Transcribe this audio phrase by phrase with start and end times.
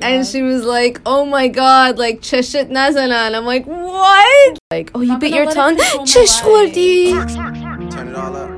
[0.00, 4.90] And she was like, "Oh my god, like cheshit nazana," and I'm like, "What?" Like,
[4.94, 6.74] "Oh, you bit your tongue, control my chish life.
[6.74, 8.50] gordi." Turn it all up.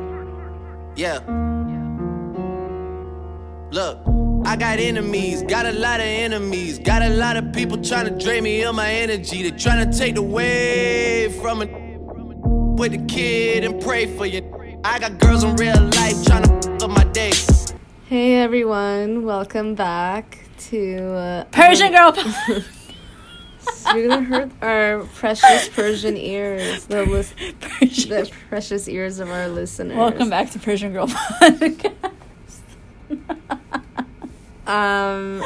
[0.97, 1.19] Yeah.
[3.73, 3.99] Look,
[4.47, 8.25] I got enemies, got a lot of enemies, got a lot of people trying to
[8.25, 9.43] drain me of my energy.
[9.43, 11.71] They trying to take away from it
[12.79, 14.43] with the kid and pray for you.
[14.85, 17.33] I got girls in real life trying to f- up my day.
[18.09, 22.15] Hey everyone, welcome back to uh, Persian girl.
[23.95, 28.11] You're gonna hurt our precious Persian ears, the lis- Persian.
[28.11, 29.97] the precious ears of our listeners.
[29.97, 31.93] Welcome back to Persian Girl Podcast.
[34.67, 35.43] Um,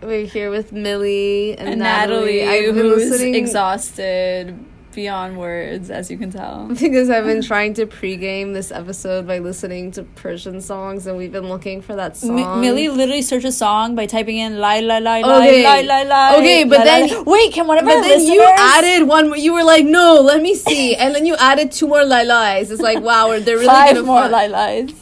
[0.00, 2.40] we're here with Millie and, and Natalie.
[2.40, 4.58] Natalie, I've been who's listening exhausted
[4.94, 6.68] beyond words, as you can tell.
[6.80, 11.32] because I've been trying to pregame this episode by listening to Persian songs, and we've
[11.32, 12.38] been looking for that song.
[12.38, 15.64] M- Millie literally searched a song by typing in "lie lie lie Okay.
[15.64, 17.22] lie lie lie lie." Okay, but lie, then- lie, lie.
[17.26, 18.34] wait, can one of But our then listeners?
[18.34, 19.28] you added one.
[19.28, 22.70] more- You were like, "No, let me see," and then you added two more lies.
[22.70, 25.01] It's like, wow, they're really five gonna more lie lies.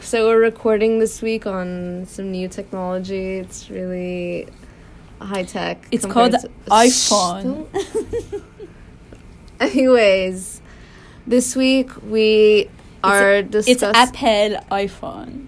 [0.00, 3.36] So we're recording this week on some new technology.
[3.38, 4.48] It's really
[5.20, 5.86] high tech.
[5.92, 7.68] It's called to- iPhone.
[9.60, 10.60] Anyways,
[11.24, 12.68] this week we
[13.04, 13.72] are discussing.
[13.72, 14.54] It's discussing.
[14.54, 15.46] Apple iPhone.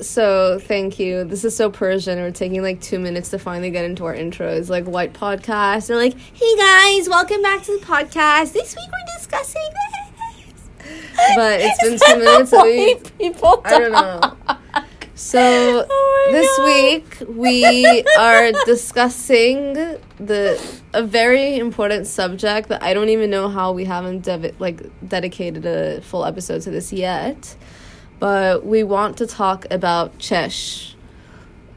[0.00, 1.24] So thank you.
[1.24, 2.18] This is so Persian.
[2.18, 4.68] We're taking like two minutes to finally get into our intros.
[4.68, 5.86] Like white podcast.
[5.86, 8.52] They're like, "Hey guys, welcome back to the podcast.
[8.52, 10.01] This week we're discussing." this."
[11.36, 12.50] But it's been two minutes.
[12.50, 13.62] So we, people.
[13.64, 14.36] I don't know.
[15.14, 16.66] So Oh this God.
[16.66, 19.74] week we are discussing
[20.18, 20.60] the
[20.94, 25.64] a very important subject that I don't even know how we haven't dev- like dedicated
[25.66, 27.56] a full episode to this yet.
[28.18, 30.94] But we want to talk about Chesh.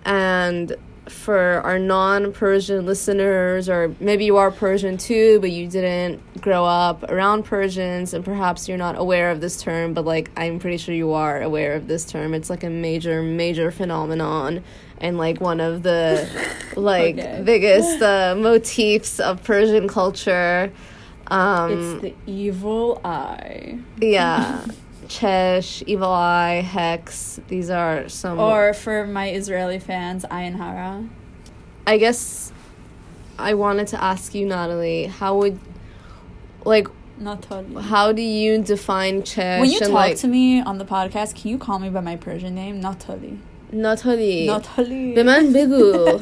[0.05, 0.75] And
[1.09, 7.03] for our non-Persian listeners or maybe you are Persian too but you didn't grow up
[7.09, 10.95] around Persians and perhaps you're not aware of this term but like I'm pretty sure
[10.95, 14.63] you are aware of this term it's like a major major phenomenon
[14.99, 16.27] and like one of the
[16.75, 17.41] like Okay.
[17.45, 20.71] biggest uh, motifs of Persian culture
[21.27, 23.77] um It's the evil eye.
[24.01, 24.65] yeah
[25.06, 27.40] Chesh, Evil Eye, Hex.
[27.48, 28.38] These are some.
[28.38, 31.04] Or for my Israeli fans, Ayin Hara.
[31.86, 32.52] I guess
[33.38, 35.58] I wanted to ask you, Natalie, how would,
[36.64, 36.88] like,
[37.18, 37.82] Not totally.
[37.82, 39.60] how do you define Chesh?
[39.60, 42.00] When you and, talk like, to me on the podcast, can you call me by
[42.00, 42.80] my Persian name?
[42.80, 43.38] Not totally.
[43.72, 44.46] Natalie.
[44.46, 45.14] Not totally.
[45.14, 46.18] به من بگو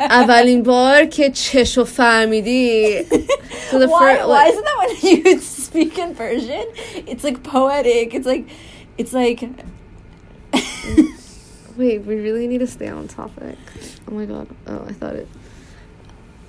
[0.00, 3.02] اولین بار که چشو فهمیدی
[3.70, 5.38] so the why, fir- why like, isn't that when you
[5.73, 6.65] speak in Persian?
[7.07, 8.13] It's like poetic.
[8.13, 8.47] It's like,
[8.97, 9.41] it's like.
[11.77, 13.57] Wait, we really need to stay on topic.
[14.07, 14.47] Oh my god.
[14.67, 15.27] Oh, I thought it.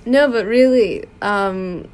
[0.05, 1.87] No, but really, um,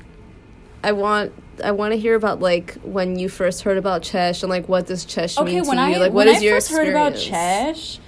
[0.83, 1.31] I want
[1.63, 4.87] I want to hear about like when you first heard about Chesh and like what
[4.87, 5.77] does Chesh okay, mean to you?
[5.77, 7.97] I like, what when is I your first heard about experience?
[7.97, 7.99] Chesh,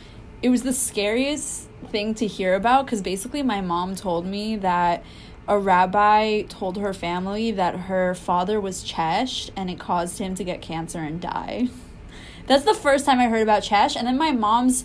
[0.42, 5.06] it was the scariest thing to hear about because basically my mom told me that
[5.48, 10.44] a rabbi told her family that her father was Chesh and it caused him to
[10.44, 11.70] get cancer and die.
[12.48, 14.84] That's the first time I heard about Chesh, and then my mom's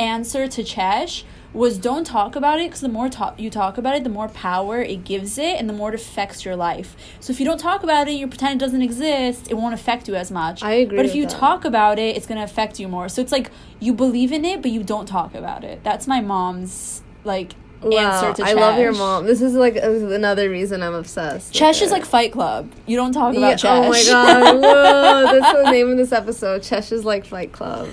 [0.00, 3.96] answer to Chesh was don't talk about it because the more talk you talk about
[3.96, 6.94] it, the more power it gives it, and the more it affects your life.
[7.20, 10.08] So if you don't talk about it, you pretend it doesn't exist, it won't affect
[10.08, 10.62] you as much.
[10.62, 11.30] I agree But if you that.
[11.30, 13.08] talk about it, it's gonna affect you more.
[13.08, 13.50] So it's like
[13.80, 15.82] you believe in it, but you don't talk about it.
[15.82, 19.26] That's my mom's like to I love your mom.
[19.26, 21.52] This is like another reason I'm obsessed.
[21.54, 22.70] Chesh is like Fight Club.
[22.86, 23.86] You don't talk Yeah, about Chesh.
[23.86, 24.54] oh my god!
[24.60, 26.62] Whoa, that's the name of this episode.
[26.62, 27.88] Chesh is like Fight Club.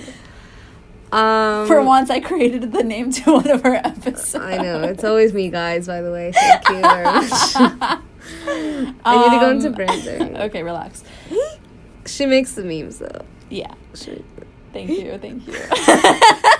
[1.12, 4.36] Um, For once, I created the name to one of our episodes.
[4.36, 5.88] I know it's always me, guys.
[5.88, 7.32] By the way, thank you very much.
[9.06, 10.36] I need to go into Um, branding.
[10.46, 11.04] Okay, relax.
[12.08, 13.22] She makes the memes though.
[13.50, 13.74] Yeah.
[13.94, 14.24] She,
[14.74, 16.52] Thank you, thank you.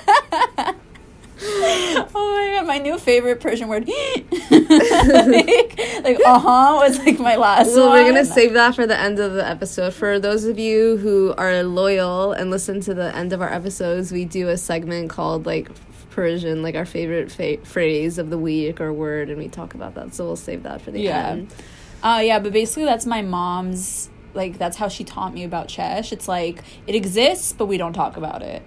[1.42, 3.88] oh my god, my new favorite Persian word.
[4.52, 8.00] like, like uh huh was like my last well, one.
[8.04, 9.94] we're gonna save that for the end of the episode.
[9.94, 14.12] For those of you who are loyal and listen to the end of our episodes,
[14.12, 15.70] we do a segment called like
[16.12, 19.96] Persian, like our favorite fa- phrase of the week or word, and we talk about
[19.96, 20.14] that.
[20.16, 21.30] So we'll save that for the Yeah.
[21.32, 21.54] end.
[22.02, 24.10] Uh, yeah, but basically that's my mom's.
[24.34, 26.12] Like that's how she taught me about Chesh.
[26.12, 28.64] It's like it exists, but we don't talk about it.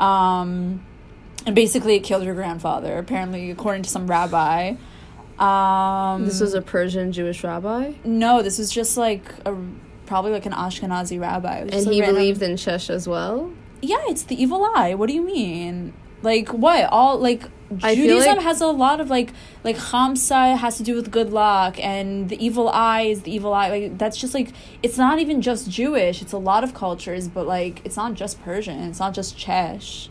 [0.00, 0.84] Um,
[1.48, 2.98] and basically, it killed your grandfather.
[2.98, 4.74] Apparently, according to some rabbi.
[5.38, 8.42] Um, This was a Persian Jewish rabbi, no.
[8.42, 9.54] This was just like a
[10.06, 11.58] probably like an Ashkenazi rabbi.
[11.58, 13.50] It was just and he random- believed in Shesh as well.
[13.80, 14.94] Yeah, it's the evil eye.
[14.94, 15.92] What do you mean?
[16.22, 16.86] Like what?
[16.90, 17.44] All like
[17.76, 21.78] Judaism like- has a lot of like like Hamsa has to do with good luck,
[21.78, 23.68] and the evil eye is the evil eye.
[23.68, 24.48] Like that's just like
[24.82, 26.20] it's not even just Jewish.
[26.20, 28.80] It's a lot of cultures, but like it's not just Persian.
[28.90, 30.08] It's not just Chesh.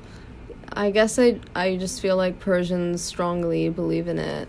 [0.78, 4.48] I guess I I just feel like Persians strongly believe in it.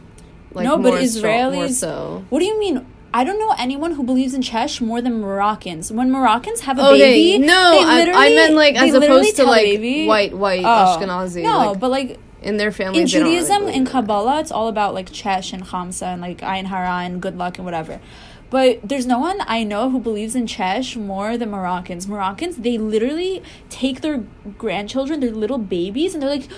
[0.52, 2.24] Like No, but Israelis- so.
[2.30, 2.86] What do you mean?
[3.12, 5.90] I don't know anyone who believes in Chesh more than Moroccans.
[5.90, 9.64] When Moroccans have a Okay, baby, no, I, I meant like as opposed to like
[9.64, 10.98] baby- white white Oh.
[10.98, 11.42] Ashkenazi.
[11.42, 15.08] No, like, but like in their family, in Judaism in Kabbalah, it's all about like
[15.10, 17.98] Chesh and Hamsa and like Ayin Hara and good luck and whatever.
[18.50, 22.08] But there's no one I know who believes in Chesh more than Moroccans.
[22.08, 24.24] Moroccans, they literally take their
[24.56, 26.48] grandchildren, their little babies, and they're like,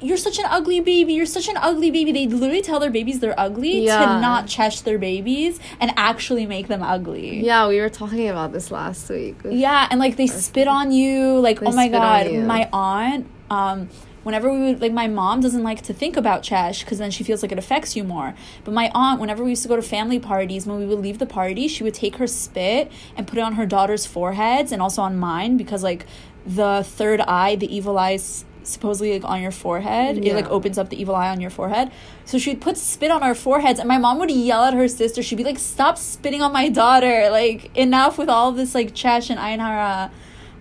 [0.00, 1.12] You're such an ugly baby.
[1.14, 2.12] You're such an ugly baby.
[2.12, 3.98] They literally tell their babies they're ugly Yeah.
[3.98, 7.44] to not chesh their babies and actually make them ugly.
[7.44, 9.36] Yeah, we were talking about this last week.
[9.48, 11.38] Yeah, and like they spit on you.
[11.40, 13.26] Like, They oh my god, my aunt.
[13.50, 13.88] Um,
[14.24, 17.22] whenever we would like, my mom doesn't like to think about Chesh because then she
[17.22, 18.34] feels like it affects you more.
[18.64, 21.18] But my aunt, whenever we used to go to family parties, when we would leave
[21.18, 24.82] the party, she would take her spit and put it on her daughter's foreheads and
[24.82, 26.04] also on mine because like
[26.44, 28.18] the third eye, the evil eye.
[28.64, 31.90] supposedly like on your forehead it like opens up the evil eye on your forehead
[32.24, 35.22] so she'd put spit on our foreheads and my mom would yell at her sister
[35.22, 39.28] she'd be like stop spitting on my daughter like enough with all this like chesh
[39.28, 40.10] and einhara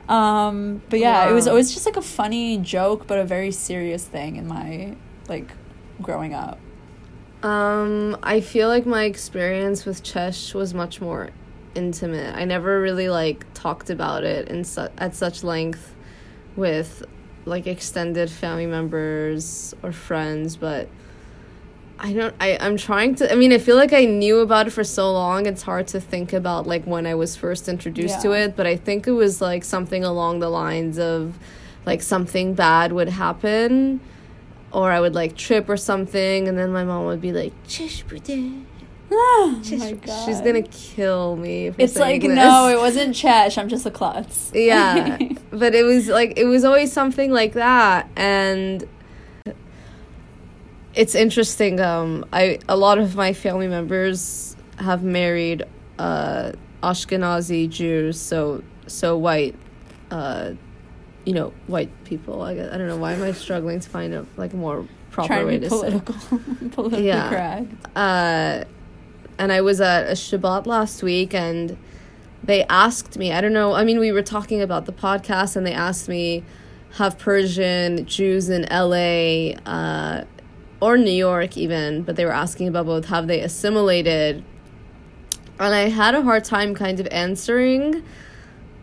[0.10, 1.52] um but yeah it was Wow.
[1.52, 4.96] always just like a funny joke but a very serious thing in my
[5.30, 5.52] like
[6.02, 6.60] growing up
[7.44, 11.30] Um, I feel like my experience with Chesh was much more
[11.76, 12.34] intimate.
[12.36, 15.96] I never really like talked about it in su- at such length
[16.56, 17.04] with
[17.46, 20.88] like extended family members or friends, but
[22.00, 24.72] I don't I I'm trying to I mean, I feel like I knew about it
[24.72, 25.46] for so long.
[25.46, 28.76] It's hard to think about like when I was first introduced to it, but I
[28.76, 31.38] think it was like something along the lines of
[31.86, 34.00] like something bad would happen
[34.72, 38.04] or I would like trip or something, and then my mom would be like, "Chesh
[38.08, 38.66] bude."
[39.12, 40.26] oh She's, my God.
[40.26, 41.72] she's gonna kill me.
[41.78, 42.36] It's like this.
[42.36, 45.18] no it wasn't chesh i'm just a klutz yeah,
[45.52, 48.88] but it was like it was always something like that, and
[50.94, 51.80] it's interesting.
[51.80, 55.64] Um, I a lot of my family members have married
[56.00, 59.56] uh Ashkenazi Jews, so so white,
[60.12, 60.52] uh,
[61.26, 62.42] you know, white people.
[62.42, 65.46] I, guess- I don't know why am I struggling to find a like more proper
[65.46, 65.90] way to to say.
[66.72, 67.30] political Yeah.
[67.30, 68.64] correct uh,
[69.38, 71.78] and I was at a Shabbat last week, and
[72.44, 73.32] they asked me.
[73.32, 73.74] I don't know.
[73.74, 76.44] I mean, we were talking about the podcast, and they asked me,
[76.98, 79.56] have Persian Jews in L.A.
[79.66, 80.26] Uh,
[80.84, 83.06] or New York even, but they were asking about both.
[83.06, 84.44] Have they assimilated?
[85.58, 88.04] And I had a hard time kind of answering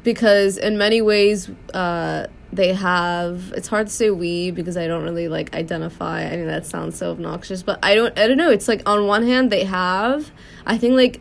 [0.03, 5.05] because in many ways uh, they have it's hard to say we because i don't
[5.05, 8.51] really like identify i mean that sounds so obnoxious but i don't i don't know
[8.51, 10.33] it's like on one hand they have
[10.67, 11.21] i think like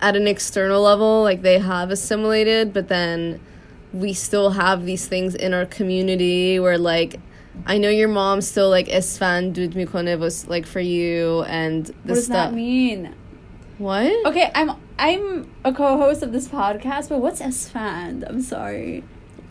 [0.00, 3.40] at an external level like they have assimilated but then
[3.92, 7.18] we still have these things in our community where like
[7.66, 11.92] I know your mom still like Esfand dud mikone was like for you and the
[12.04, 12.50] what does stuff.
[12.50, 13.14] that mean
[13.78, 14.12] What?
[14.26, 18.28] Okay, I'm I'm a co-host of this podcast, but what's Esfand?
[18.28, 19.02] I'm sorry.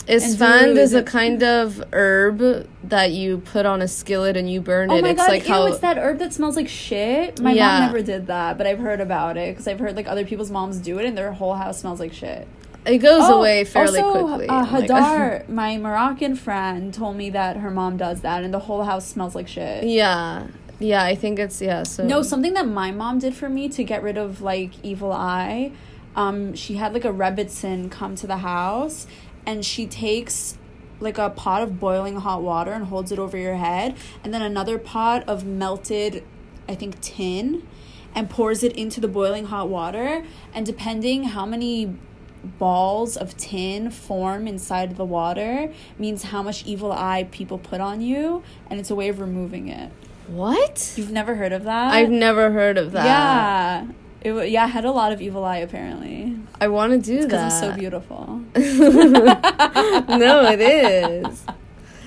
[0.07, 4.89] Esfand is a kind of herb that you put on a skillet and you burn
[4.91, 5.03] Oh it.
[5.03, 5.29] my it's god!
[5.29, 7.39] like ew, how it's that herb that smells like shit.
[7.39, 7.67] My Yeah.
[7.79, 10.49] mom never did that, but I've heard about it because I've heard like other people's
[10.49, 12.47] moms do it, and their whole house smells like shit.
[12.85, 14.47] It goes Oh, away fairly also, quickly.
[14.47, 18.83] Uh, Hadar, my Moroccan friend, told me that her mom does that, and the whole
[18.83, 19.83] house smells like shit.
[19.83, 20.47] yeah,
[20.79, 21.83] yeah, I think it's yeah.
[21.83, 25.11] So No, something that my mom did for me to get rid of like evil
[25.11, 25.71] eye.
[26.15, 29.07] Um, she had like a Rebbetzin come to the house,
[29.45, 30.57] and she takes
[31.01, 34.41] like a pot of boiling hot water and holds it over your head, and then
[34.41, 36.23] another pot of melted,
[36.67, 37.67] I think tin,
[38.15, 40.23] and pours it into the boiling hot water.
[40.53, 41.95] And depending how many
[42.43, 48.01] balls of tin form inside the water means how much evil eye people put on
[48.01, 49.91] you and it's a way of removing it
[50.29, 50.93] what?
[50.95, 51.93] You've never heard of that?
[51.93, 53.05] I've never heard of that.
[53.05, 53.87] Yeah.
[54.21, 57.31] It yeah, I had a lot of evil eye apparently I want to do because
[57.31, 57.63] that.
[57.63, 58.43] I'm so beautiful.
[58.55, 61.45] no, it is.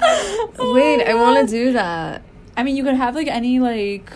[0.59, 1.65] Wait, I want to oh.
[1.65, 2.23] do that.
[2.57, 4.13] I mean, you could have like any like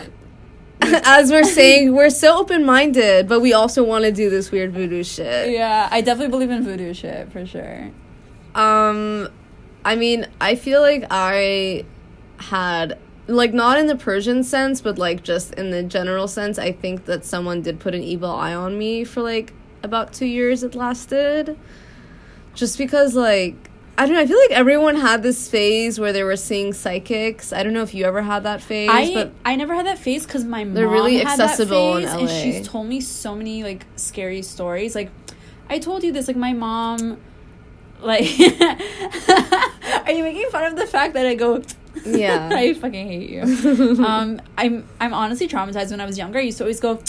[1.05, 4.73] As we're saying, we're so open minded, but we also want to do this weird
[4.73, 5.51] voodoo shit.
[5.51, 7.91] yeah, I definitely believe in voodoo shit for sure.
[8.55, 9.29] Um,
[9.83, 11.85] I mean, I feel like I
[12.37, 16.57] had like not in the Persian sense, but like just in the general sense.
[16.57, 19.53] I think that someone did put an evil eye on me for like
[19.83, 20.63] about two years.
[20.63, 21.57] It lasted,
[22.53, 23.55] just because like.
[23.97, 24.21] I don't know.
[24.21, 27.51] I feel like everyone had this phase where they were seeing psychics.
[27.51, 29.97] I don't know if you ever had that phase, I but I never had that
[29.97, 33.01] phase because my mom They're really had that accessible in phase, and she's told me
[33.01, 34.93] so many like scary stories.
[34.93, 35.09] Like
[35.67, 37.19] I told you this, like my mom,
[37.99, 38.21] like
[40.07, 41.63] are you making fun of the fact that I go?
[42.05, 42.49] Yeah.
[42.53, 43.41] I fucking hate you.
[44.05, 45.89] um, I'm I'm honestly traumatized.
[45.89, 46.99] When I was younger, I used to always go.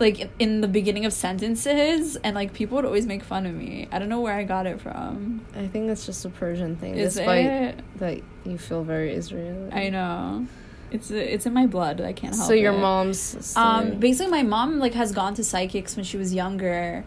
[0.00, 3.86] Like in the beginning of sentences, and like people would always make fun of me.
[3.92, 5.44] I don't know where I got it from.
[5.54, 7.84] I think it's just a Persian thing, Is despite it?
[7.96, 9.70] that you feel very Israeli.
[9.70, 10.46] I know.
[10.90, 12.00] It's it's in my blood.
[12.00, 12.78] I can't help So your it.
[12.78, 13.54] mom's.
[13.56, 17.04] Um, basically, my mom like has gone to psychics when she was younger,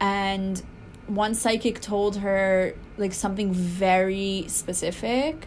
[0.00, 0.60] and
[1.06, 5.46] one psychic told her like something very specific,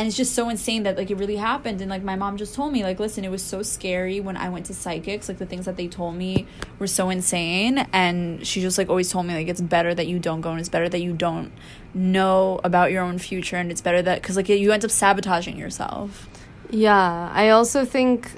[0.00, 1.82] and it's just so insane that like it really happened.
[1.82, 4.48] And like my mom just told me like, listen, it was so scary when I
[4.48, 5.28] went to psychics.
[5.28, 6.46] Like the things that they told me
[6.78, 10.18] were so insane, and she just like always told me like it's better that you
[10.18, 11.52] don't go, and it's better that you don't
[11.92, 15.58] know about your own future, and it's better that because like you end up sabotaging
[15.58, 16.26] yourself.
[16.70, 18.30] yeah, I also think.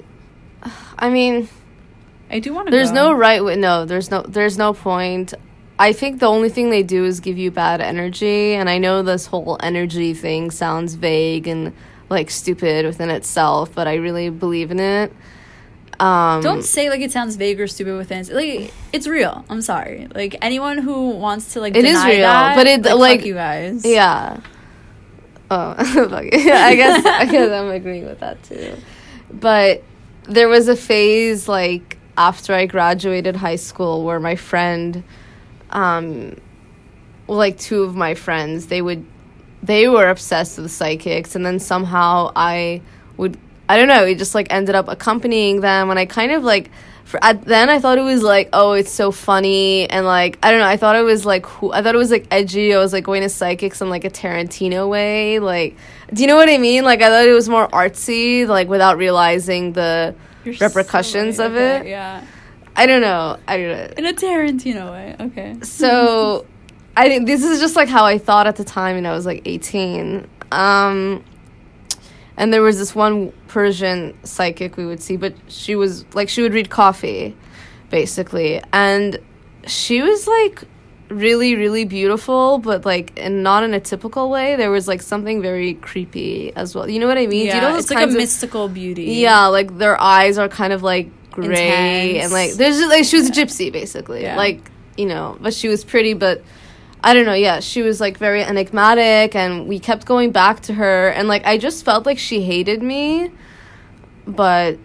[0.99, 1.47] I mean,
[2.29, 2.71] I do want to.
[2.71, 2.95] there's go.
[2.95, 3.55] no right way.
[3.55, 4.21] No, there's no.
[4.23, 5.33] There's no point.
[5.83, 9.03] I think the only thing they do is give you bad energy, and I know
[9.03, 11.73] this whole energy thing sounds vague and
[12.09, 15.11] like stupid within itself, but I really believe in it.
[15.99, 19.43] Um, Don't say like it sounds vague or stupid within like it's real.
[19.49, 20.07] I'm sorry.
[20.15, 23.33] Like anyone who wants to like It is real, that, but it, like, like- you
[23.33, 23.85] guys.
[23.85, 24.39] Yeah.
[25.51, 25.73] Oh,
[26.09, 28.73] fuck yeah, I guess I guess I'm agreeing with that too.
[29.29, 29.83] But
[30.29, 35.03] there was a phase like after I graduated high school where my friend,
[35.73, 36.37] um,
[37.27, 39.05] like two of my friends, they would,
[39.61, 42.81] they were obsessed with psychics, and then somehow I
[43.17, 43.37] would,
[43.67, 46.71] I don't know, it just like ended up accompanying them, and I kind of like.
[47.05, 50.51] For, at, then I thought it was like, oh, it's so funny, and like I
[50.51, 50.67] don't know.
[50.67, 52.73] I thought it was like, who, I thought it was like edgy.
[52.73, 55.39] I was like going to psychics in like a Tarantino way.
[55.39, 55.75] Like,
[56.13, 56.85] do you know what I mean?
[56.85, 60.15] Like I thought it was more artsy, like without realizing the
[60.45, 61.45] You're repercussions right.
[61.45, 61.87] of it.
[61.87, 62.23] Yeah.
[62.75, 63.37] I don't know.
[63.47, 63.93] I don't know.
[63.97, 65.15] In a Tarantino way.
[65.19, 65.55] Okay.
[65.61, 66.45] So,
[66.97, 69.25] I think this is just like how I thought at the time, and I was
[69.25, 70.27] like eighteen.
[70.51, 71.23] Um,
[72.37, 76.41] and there was this one Persian psychic we would see, but she was like she
[76.41, 77.35] would read coffee,
[77.89, 79.19] basically, and
[79.67, 80.63] she was like
[81.09, 85.43] really really beautiful but like and not in a typical way there was like something
[85.43, 88.09] very creepy as well you know what i mean Yeah, you know it's like a
[88.09, 89.03] of- mystical beauty.
[89.21, 92.23] yeah, like their eyes are kind of like gray Intense.
[92.23, 94.21] and like there's just like she was a gypsy basically.
[94.23, 94.37] Yeah.
[94.37, 96.43] Like, you know, but she was pretty but
[97.03, 100.73] I don't know, yeah, she was like very enigmatic and we kept going back to
[100.73, 103.31] her and like I just felt like she hated me.
[104.25, 104.77] But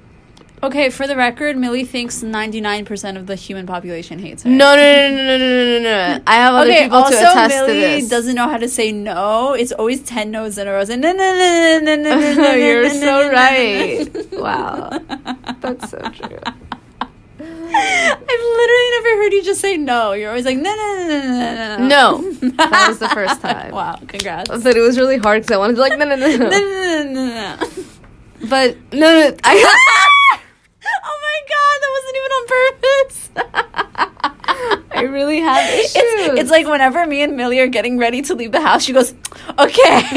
[0.60, 4.50] Okay, for the record, Millie thinks 99% of the human population hates her.
[4.50, 6.22] No, no, no, no, no, no, no, no.
[6.26, 7.98] I have other okay, people to attest Millie to this.
[7.98, 9.52] Millie doesn't know how to say no.
[9.52, 10.80] It's always 10 no's in a row.
[10.80, 14.32] It's no, no, no, no, no, no, no, You're so right.
[14.32, 14.98] wow.
[15.60, 16.38] That's so true.
[17.40, 20.12] I've literally never heard you just say no.
[20.12, 21.86] You're always like, no, no, no, no, no, no.
[21.86, 22.18] No.
[22.18, 23.72] No, That was the first time.
[23.72, 24.50] wow, congrats.
[24.50, 26.36] I said it was really hard because I wanted to like, no, no, no, no.
[26.36, 27.26] No, no, no, no,
[27.58, 27.68] no.
[28.48, 29.36] But, no, no.
[29.44, 30.14] I...
[31.04, 33.18] Oh my god, that wasn't even on purpose.
[34.98, 35.92] I really have issues.
[35.94, 38.92] It's, it's like whenever me and Millie are getting ready to leave the house, she
[38.92, 39.14] goes,
[39.58, 40.08] "Okay." yeah,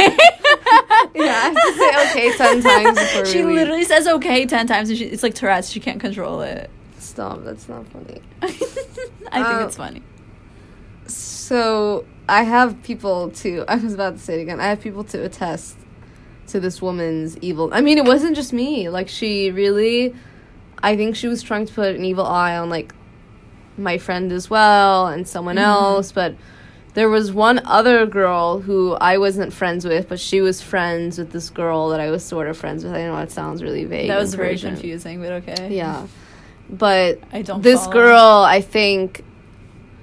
[1.16, 5.06] I have to say okay ten times she literally says "okay" ten times, and she,
[5.06, 5.70] it's like Tourette's.
[5.70, 6.70] She can't control it.
[6.98, 7.44] Stop.
[7.44, 8.22] That's not funny.
[8.42, 10.02] I think Um, it's funny.
[11.08, 13.66] So I have people to.
[13.68, 14.60] I was about to say it again.
[14.60, 15.78] I have people to attest
[16.48, 17.70] to this woman's evil.
[17.74, 18.90] I mean, it wasn't just me.
[18.90, 20.16] Like she really,
[20.84, 22.94] I think she was trying to put an evil eye on like
[23.78, 26.12] my friend as well and someone else.
[26.12, 26.36] But
[26.94, 31.32] there was one other girl who I wasn't friends with, but she was friends with
[31.32, 32.94] this girl that I was sort of friends with.
[32.94, 34.10] I don't know it sounds really vague.
[34.10, 35.76] That was very confusing, but okay.
[35.76, 36.08] Yeah.
[36.70, 37.94] But I don't this follow.
[37.94, 39.24] girl, I think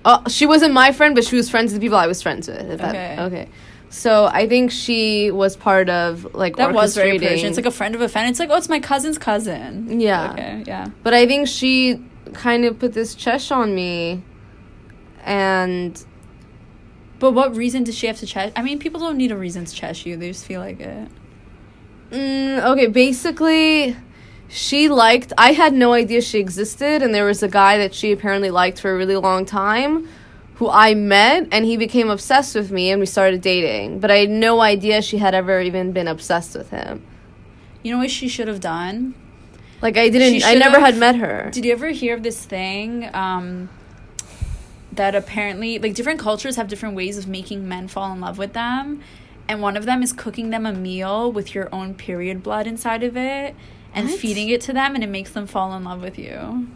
[0.05, 2.49] uh, she wasn't my friend, but she was friends with the people I was friends
[2.49, 2.71] with.
[2.71, 3.49] If that, Okay.
[3.91, 7.49] So I think she was part of like That was very Persian.
[7.49, 8.29] It's like a friend of a friend.
[8.29, 10.01] It's like, oh, it's my cousin's cousin.
[10.01, 10.33] Yeah.
[10.33, 10.65] Okay.
[10.67, 10.89] Yeah.
[11.03, 12.03] but I think she
[12.35, 14.23] kind of put this chesh on me,
[15.25, 16.05] and
[17.19, 18.53] But what reason does she have to chesh?
[18.55, 20.17] I mean, people don't need a reason to chesh you.
[20.17, 21.09] They just feel like it.
[22.11, 23.97] Mm, okay, basically,
[24.49, 25.33] she liked.
[25.37, 28.81] I had no idea she existed, and there was a guy that she apparently liked
[28.81, 30.09] for a really long time,
[30.59, 34.01] who I met, and he became obsessed with me, and we started dating.
[34.01, 37.03] But I had no idea she had ever even been obsessed with him.
[37.83, 39.15] You know what she should have done?
[39.81, 40.45] Like I didn't.
[40.45, 41.51] I never had met her.
[41.53, 43.09] Did you ever hear of this thing?
[43.15, 43.69] Um,
[44.93, 48.53] that apparently, like, different cultures have different ways of making men fall in love with
[48.53, 49.01] them.
[49.47, 53.05] And one of them is cooking them a meal with your own period blood inside
[53.05, 53.55] of it
[53.95, 54.19] and What?
[54.19, 56.67] feeding it to them, and it makes them fall in love with you.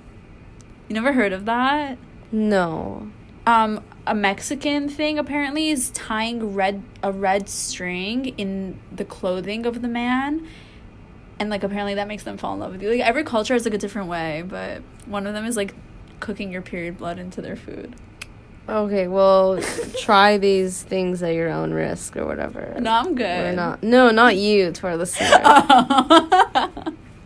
[0.88, 1.98] You never heard of that?
[2.30, 3.08] No.
[3.46, 9.82] Um a Mexican thing apparently is tying red a red string in the clothing of
[9.82, 10.46] the man
[11.42, 12.90] and like apparently that makes them fall in love with you.
[12.90, 15.74] Like every culture has like a different way, but one of them is like
[16.20, 17.96] cooking your period blood into their food.
[18.68, 19.60] Okay, well,
[20.00, 22.76] try these things at your own risk or whatever.
[22.78, 23.24] No, I'm good.
[23.24, 23.82] We're not.
[23.82, 26.70] No, not you, to our listener.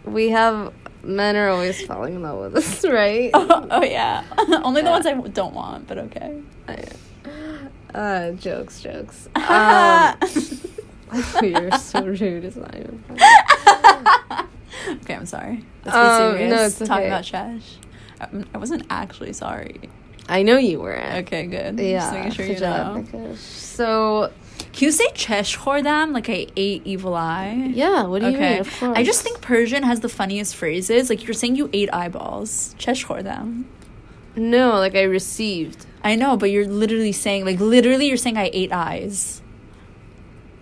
[0.07, 0.73] we have
[1.07, 3.31] men are always falling in love with us, right?
[3.35, 4.25] oh yeah.
[4.65, 6.41] Only the ones I don't want, but okay.
[7.95, 9.29] Uh, jokes, jokes.
[9.37, 10.17] Um,
[11.43, 12.45] you're so rude.
[12.45, 13.21] It's not even funny.
[15.03, 15.65] okay, I'm sorry.
[15.85, 16.51] Let's be Um, serious.
[16.51, 17.07] no, it's Talk okay.
[17.07, 17.63] about Chesh.
[18.21, 19.81] I, I wasn't actually sorry.
[20.29, 21.27] I know you weren't.
[21.27, 21.79] Okay, good.
[21.79, 22.01] Yeah.
[22.01, 23.35] Just making sure you know.
[23.37, 24.33] So
[24.73, 27.71] Can you say Chesh Khordam like I ate evil eye?
[27.75, 28.51] yeah, what do you okay.
[28.53, 28.61] mean?
[28.61, 28.97] Of course.
[28.99, 31.09] I just think Persian has the funniest phrases.
[31.11, 32.75] Like you're saying you ate eyeballs.
[32.79, 33.65] Chesh Khordam.
[34.37, 35.87] no, like I received.
[36.05, 39.41] I know, but you're literally saying like literally you're saying I ate eyes.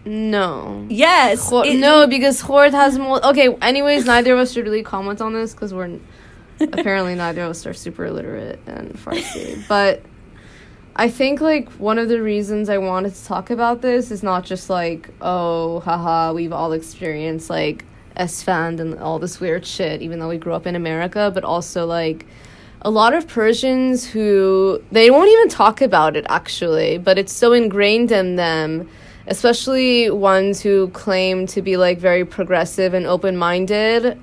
[0.04, 0.86] No.
[0.90, 1.48] Yes.
[1.48, 3.24] Khor- it- no, because Horde has more.
[3.26, 5.98] Okay, anyways, neither of us should really comment on this because we're
[6.60, 9.66] apparently neither of us are super illiterate in Farsi.
[9.66, 10.02] But
[10.96, 14.44] I think like one of the reasons I wanted to talk about this is not
[14.44, 17.84] just like, oh, haha, we've all experienced like
[18.16, 21.84] Esfand and all this weird shit, even though we grew up in America, but also
[21.84, 22.26] like
[22.82, 27.52] a lot of Persians who they won't even talk about it actually, but it's so
[27.52, 28.88] ingrained in them,
[29.26, 34.16] especially ones who claim to be like very progressive and open minded.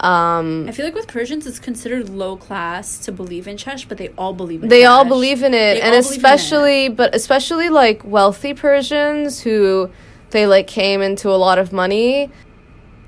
[0.00, 3.96] Um, I feel like with Persians it's considered low class to believe in Chesh, but
[3.96, 6.06] they all believe in they all believe in it They and in it.
[6.06, 9.90] especially but especially like wealthy persians who
[10.30, 12.30] they like came into a lot of money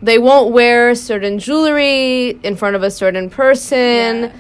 [0.00, 3.76] they won't wear certain jewelry in front of a certain person
[4.22, 4.32] Yeah.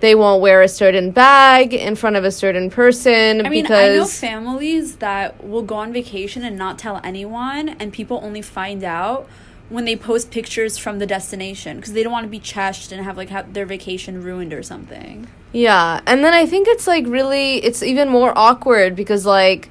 [0.00, 3.88] they won't wear a certain bag in front of a certain person I mean, I
[3.96, 8.84] know families that will go on vacation and not tell anyone, and people only find
[8.84, 9.26] out
[9.74, 13.04] when they post pictures from the destination because they don't want to be cheshed and
[13.04, 15.26] have like have their vacation ruined or something.
[15.52, 19.68] yeah and then i think it's like really it's even more awkward because like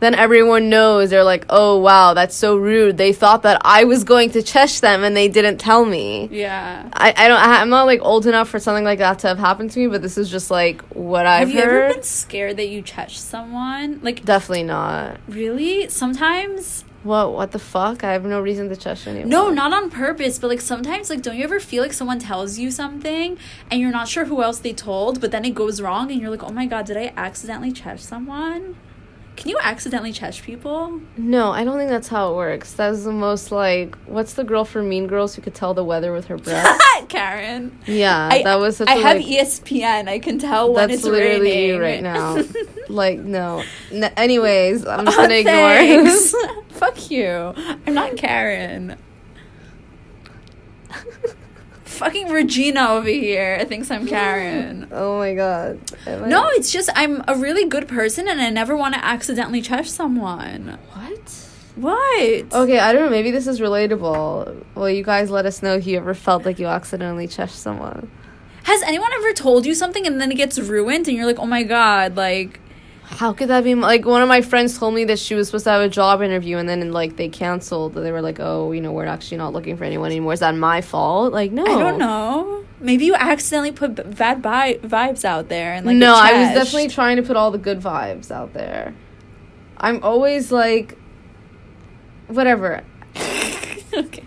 [0.00, 4.04] then everyone knows they're like oh wow that's so rude they thought that i was
[4.04, 6.88] going to chesh them and they didn't tell me Yeah.
[6.92, 9.70] I, I don't I'm not like old enough for something like that to have happened
[9.72, 11.84] to me, but this is just like what I've have you heard.
[11.86, 13.98] ever been scared that you cheshed someone?
[14.02, 15.18] Like, Definitely not.
[15.28, 15.88] really?
[15.88, 16.84] Sometimes.
[17.04, 18.02] What what the fuck?
[18.02, 19.28] I have no reason to chesh anyone.
[19.28, 22.58] No, not on purpose, but like sometimes, like, don't you ever feel like someone tells
[22.58, 23.38] you something
[23.70, 26.30] and you're not sure who else they told, but then it goes wrong and you're
[26.30, 28.76] like, oh my god, did I accidentally chesh someone?
[29.38, 31.00] Can you accidentally chesh people?
[31.16, 32.72] No, I don't think that's how it works.
[32.72, 36.12] That's the most like what's the girl from Mean Girls who could tell the weather
[36.12, 36.80] with her breath?
[37.08, 37.78] Karen.
[37.86, 40.08] yeah, I, that was such I a have like, ESPN.
[40.08, 41.68] I can tell when that's it's literally raining.
[41.68, 42.42] you right now.
[42.88, 43.62] like no.
[44.16, 46.54] Anyways, I'm just Oh, gonna ignore.
[46.70, 47.54] Fuck you.
[47.86, 48.96] I'm not Karen.
[51.98, 54.88] Fucking Regina over here thinks I'm Karen.
[54.92, 55.78] Oh my god.
[56.06, 59.04] Am I- No, it's just I'm a really good person and I never want to
[59.04, 60.78] accidentally touch someone.
[60.92, 61.44] What?
[61.76, 62.52] What?
[62.52, 63.10] Okay, I don't know.
[63.10, 64.64] Maybe this is relatable.
[64.74, 68.10] Well, you guys let us know if you ever felt like you accidentally touched someone.
[68.64, 71.46] Has anyone ever told you something and then it gets ruined and you're like, oh
[71.46, 72.60] my god, like,
[73.10, 73.74] How could that be?
[73.74, 76.22] Like one of my friends told me that she was supposed to have a job
[76.22, 77.94] interview, and then like they canceled.
[77.94, 80.54] They were like, "Oh, you know, we're actually not looking for anyone anymore." Is that
[80.54, 81.32] my fault?
[81.32, 82.64] Like, no, I don't know.
[82.80, 86.88] Maybe you accidentally put bad bi- vibes out there and like no, I was definitely
[86.88, 88.94] trying to put all the good vibes out there.
[89.78, 90.96] I'm always like,
[92.28, 92.84] whatever.
[93.16, 94.24] okay.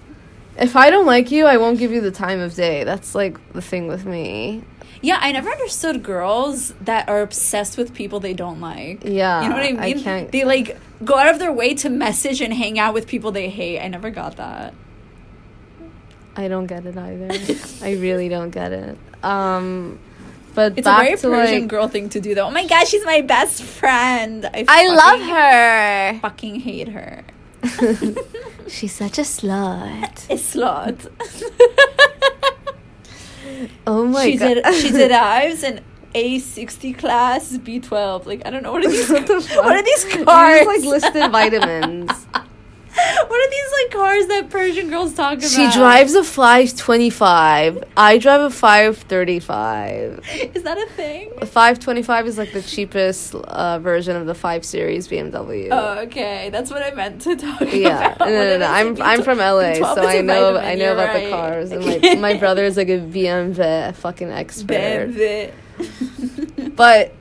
[0.57, 2.83] If I don't like you, I won't give you the time of day.
[2.83, 4.63] That's like the thing with me.
[5.01, 9.03] Yeah, I never understood girls that are obsessed with people they don't like.
[9.03, 10.07] Yeah, You know what I mean?
[10.07, 13.31] I They like go out of their way to message and hang out with people
[13.31, 13.79] they hate.
[13.79, 14.73] I never got that.
[16.35, 17.29] I don't get it either.
[17.83, 18.97] I really don't get it.
[19.23, 19.99] Um,
[20.53, 22.47] but It's a very Persian like, girl thing to do though.
[22.47, 24.45] Oh my god, she's my best friend.
[24.45, 26.19] I, I love her.
[26.21, 27.23] Fucking hate her.
[28.67, 30.29] She's such a slut.
[30.29, 31.11] A slut.
[33.87, 34.55] Oh my she god.
[34.55, 35.81] did she did Ives and
[36.15, 38.25] A sixty class B twelve.
[38.27, 39.63] Like I don't know what are these What the fuck?
[39.65, 42.27] what are these just, like listed vitamins.
[43.27, 45.49] what are these like cars that Persian girls talk about?
[45.49, 47.83] she drives a 525.
[47.95, 50.19] I drive a 535.
[50.53, 51.31] Is that a thing?
[51.37, 55.69] A 525 is like the cheapest uh, version of the 5 Series BMW.
[55.71, 56.49] Oh, okay.
[56.51, 58.29] That's what I meant to talk yeah, about.
[58.29, 58.65] Yeah, no, no, no.
[59.01, 61.23] I'm tw- from LA, so is I know vitamin, I know about right.
[61.23, 61.71] the cars.
[61.71, 61.85] And
[62.21, 65.11] my my brother's like a BMW fucking expert.
[65.11, 66.75] BMW.
[66.75, 67.13] but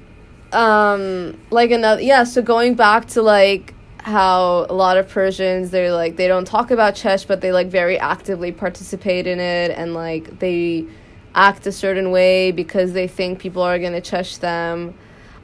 [0.53, 5.93] um like another yeah so going back to like how a lot of persians they're
[5.93, 9.95] like they don't talk about chesh but they like very actively participate in it and
[9.95, 10.85] like they
[11.35, 14.95] act a certain way because they think people are going to chesh them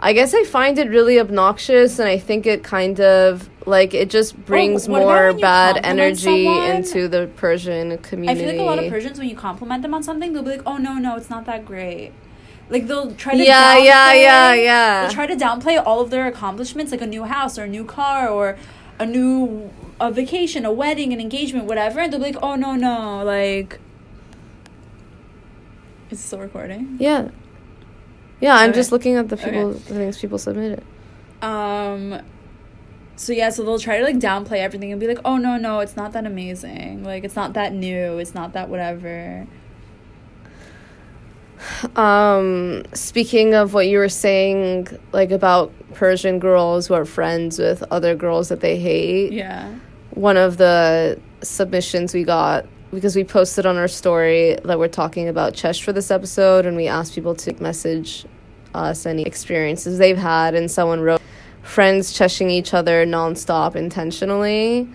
[0.01, 4.09] i guess i find it really obnoxious and i think it kind of like it
[4.09, 6.71] just brings about more bad energy someone?
[6.71, 8.41] into the persian community.
[8.41, 10.51] I feel like a lot of Persians, when you compliment them on something, they'll be
[10.51, 12.13] like, "Oh no, no, it's not that great."
[12.69, 15.01] Like they'll try to Yeah, yeah, downplay- yeah, yeah.
[15.03, 17.85] They'll try to downplay all of their accomplishments, like a new house or a new
[17.85, 18.57] car or
[18.99, 22.75] a new a vacation, a wedding, an engagement, whatever, and they'll be like, "Oh no,
[22.75, 23.79] no, like."
[26.11, 26.97] Is it still recording?
[27.01, 27.29] yeah
[28.41, 29.47] yeah i'm just looking at the Okay.
[29.47, 30.83] people the things people submitted
[31.43, 32.21] Um
[33.19, 35.81] so yeah, so they'll try to like downplay everything and be like, "Oh no, no,
[35.81, 37.03] it's not that amazing.
[37.03, 38.19] Like it's not that new.
[38.19, 39.47] It's not that whatever."
[41.97, 47.83] Um, speaking of what you were saying, like about Persian girls who are friends with
[47.91, 49.69] other girls that they hate, Yeah.
[50.11, 55.29] one of the submissions we got because we posted on our story that we're talking
[55.29, 58.25] about Chesh for this episode, and we asked people to message
[58.75, 61.21] us any experiences they've had, and someone wrote
[61.63, 64.89] friends cheshing each other nonstop intentionally.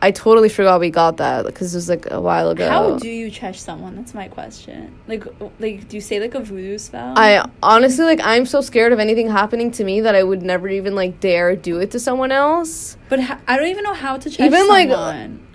[0.00, 2.68] I totally forgot we got that because it was like a while ago.
[2.68, 3.96] How do you chesh someone?
[3.96, 4.94] That's my question.
[5.08, 5.24] Like,
[5.58, 7.14] like, do you say like a voodoo spell?
[7.16, 10.68] I honestly like I'm so scared of anything happening to me that I would never
[10.68, 12.96] even like dare do it to someone else.
[13.08, 15.46] but ha- I don't even know how to chesh Even, like, someone.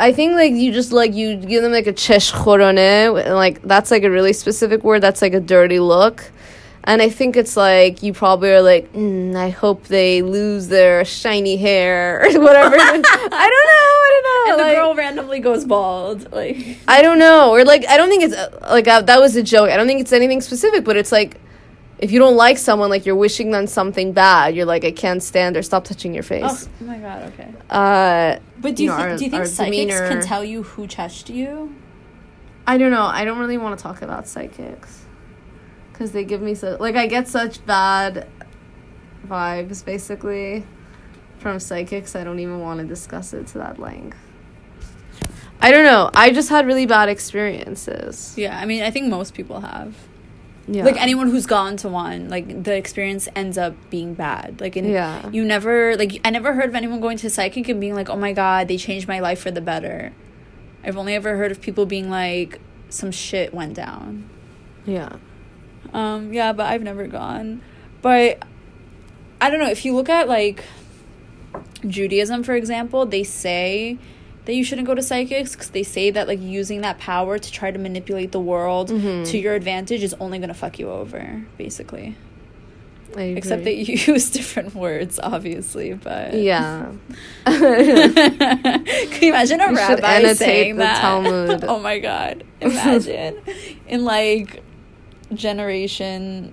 [0.00, 3.60] I think like you just like you give them like a chesh khorone and like
[3.62, 6.30] that's like a really specific word that's like a dirty look.
[6.88, 11.04] And I think it's like you probably are like, mm, I hope they lose their
[11.04, 12.76] shiny hair or whatever.
[12.80, 13.28] I don't know.
[13.34, 14.24] I don't
[14.58, 14.64] know.
[14.64, 16.32] and the girl randomly goes bald.
[16.32, 17.50] Like, I don't know.
[17.50, 19.68] Or like I don't think it's like uh, that was a joke.
[19.70, 21.38] I don't think it's anything specific, but it's like
[21.98, 24.56] if you don't like someone, like you're wishing them something bad.
[24.56, 26.68] You're like I can't stand or stop touching your face.
[26.80, 27.52] oh, my god, okay.
[27.68, 30.42] Uh, But do you, You know, think, our- do you think psychics demeanor- can tell
[30.42, 31.74] you who touched you?
[32.66, 33.02] I don't know.
[33.04, 34.97] I don't really want to talk about psychics
[35.98, 38.28] because they give me so like I get such bad
[39.26, 40.64] vibes basically
[41.38, 42.14] from psychics.
[42.14, 44.16] I don't even want to discuss it to that length.
[45.60, 46.08] I don't know.
[46.14, 48.34] I just had really bad experiences.
[48.36, 49.96] Yeah, I mean, I think most people have.
[50.68, 50.84] Yeah.
[50.84, 54.60] Like anyone who's gone to one, like the experience ends up being bad.
[54.60, 55.28] Like, in, Yeah.
[55.30, 58.16] you never like I never heard of anyone going to psychic and being like, "Oh
[58.16, 60.12] my god, they changed my life for the better."
[60.84, 64.28] I've only ever heard of people being like, "Some shit went down."
[64.86, 65.16] Yeah.
[65.92, 67.62] Um, yeah, but I've never gone.
[68.02, 68.42] But
[69.40, 70.64] I don't know, if you look at like
[71.86, 73.98] Judaism, for example, they say
[74.44, 77.52] that you shouldn't go to psychics because they say that like using that power to
[77.52, 79.24] try to manipulate the world Mm-hmm.
[79.24, 82.16] to your advantage is only going to fuck you over, basically.
[83.16, 83.84] Except agree.
[83.84, 85.94] they use different words, obviously.
[85.94, 86.92] But yeah.
[87.46, 88.84] Can
[89.22, 91.00] you imagine a should rabbi saying the that?
[91.00, 91.64] Talmud.
[91.64, 92.44] oh my god!
[92.60, 93.38] Imagine
[93.86, 94.62] in like
[95.34, 96.52] generation.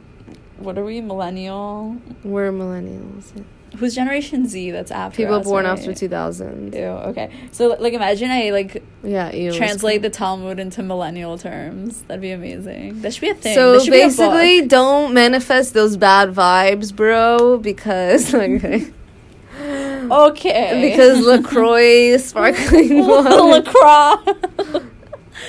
[0.57, 1.01] What are we?
[1.01, 1.97] Millennial.
[2.23, 3.31] We're millennials.
[3.77, 4.71] Who's Generation Z?
[4.71, 5.77] That's after People us, born right?
[5.77, 6.73] after 2000.
[6.73, 6.79] Ew.
[6.81, 7.29] Okay.
[7.51, 12.03] So like, imagine I like Yeah, ew, translate the Talmud into millennial terms.
[12.03, 13.01] That'd be amazing.
[13.01, 13.55] That should be a thing.
[13.55, 18.93] So There should be a basically, don't manifest those bad vibes, bro, because like
[20.11, 20.91] okay.
[20.91, 23.29] because Lacroix sparkling water.
[23.29, 24.81] Lacroix.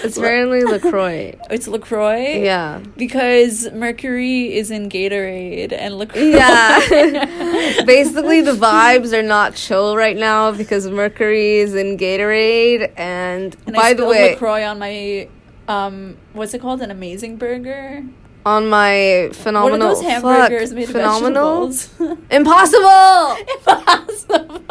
[0.06, 1.34] It's apparently Lacroix.
[1.50, 2.42] it's Lacroix.
[2.42, 6.22] Yeah, Because Mercury is in Gatorade and Lacroix.
[6.30, 6.78] yeah.
[7.84, 13.74] Basically, the vibes are not chill right now because Mercury is in Gatorade, and, And
[13.76, 15.28] by the way, Lacroix on my
[15.68, 16.80] um, what's it called?
[16.82, 18.04] An amazing burger.
[18.46, 22.20] on my phenomenal what are those hamburgers fuck, made of phenomenal vegetables?
[22.30, 24.62] impossible Impossible.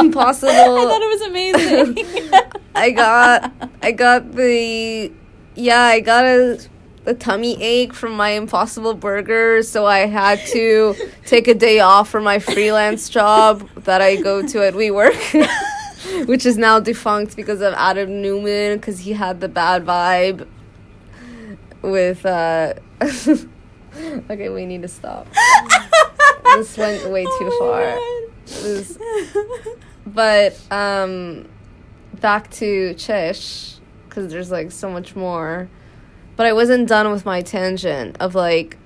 [0.00, 0.50] impossible.
[0.50, 2.49] I thought it was amazing.
[2.74, 3.52] I got
[3.82, 5.12] I got the
[5.54, 6.60] yeah, I got a
[7.06, 12.08] a tummy ache from my impossible burger, so I had to take a day off
[12.10, 15.48] from my freelance job that I go to at WeWork,
[16.26, 20.46] which is now defunct because of Adam Neumann because he had the bad vibe
[21.82, 22.74] with uh
[24.30, 25.26] Okay, we need to stop.
[26.44, 27.98] this went way too far.
[28.46, 28.98] This-
[30.06, 31.48] but um
[32.20, 33.78] back to Chish
[34.08, 35.68] because there's like so much more.
[36.36, 38.76] But I wasn't done with my tangent of like,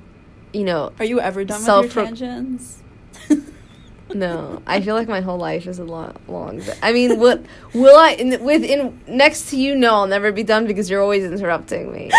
[0.52, 2.82] you know, Are you ever done Self- with your tangents?
[4.14, 4.62] no.
[4.66, 6.62] I feel like my whole life is a lot long.
[6.82, 9.76] I mean, what will I in, within next to you?
[9.76, 12.10] No, I'll never be done because you're always interrupting me.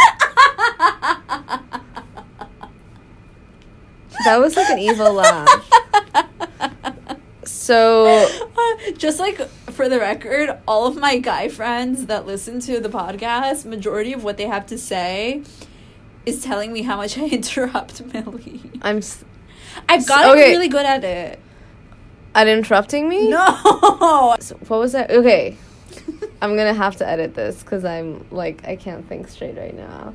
[4.25, 5.71] that was like an evil laugh.
[7.45, 8.05] So
[8.57, 9.39] uh, Just like
[9.75, 14.23] for the record, all of my guy friends that listen to the podcast, majority of
[14.23, 15.43] what they have to say
[16.25, 18.71] is telling me how much I interrupt Millie.
[18.81, 19.23] I'm s-
[19.89, 20.51] I've gotten Okay.
[20.51, 21.39] really good at it.
[22.33, 23.29] at interrupting me.
[23.29, 24.35] No.
[24.39, 25.11] So what was that?
[25.11, 25.57] Okay.
[26.41, 30.13] I'm gonna have to edit this because I'm like I can't think straight right now.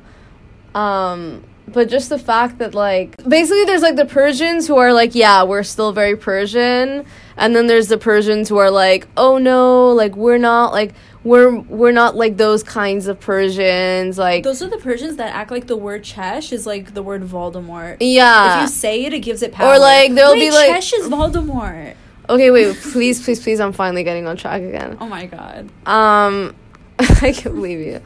[0.79, 5.15] Um, but just the fact that like basically there's like the Persians who are like
[5.15, 7.05] yeah we're still very Persian,
[7.37, 10.93] and then there's the Persians who are like oh no like we're not like
[11.23, 15.51] we're we're not like those kinds of Persians like Those are the Persians that act
[15.51, 17.97] like the word Chesh is like the word Voldemort.
[17.99, 19.75] yeah if you say it, it gives it power.
[19.75, 21.95] Or, like, they'll Wait, be like- Chesh is Voldemort.
[22.27, 25.69] okay wait please please please I'm finally getting on track again Oh my god.
[25.85, 26.55] Um,
[26.99, 28.01] I can't believe you.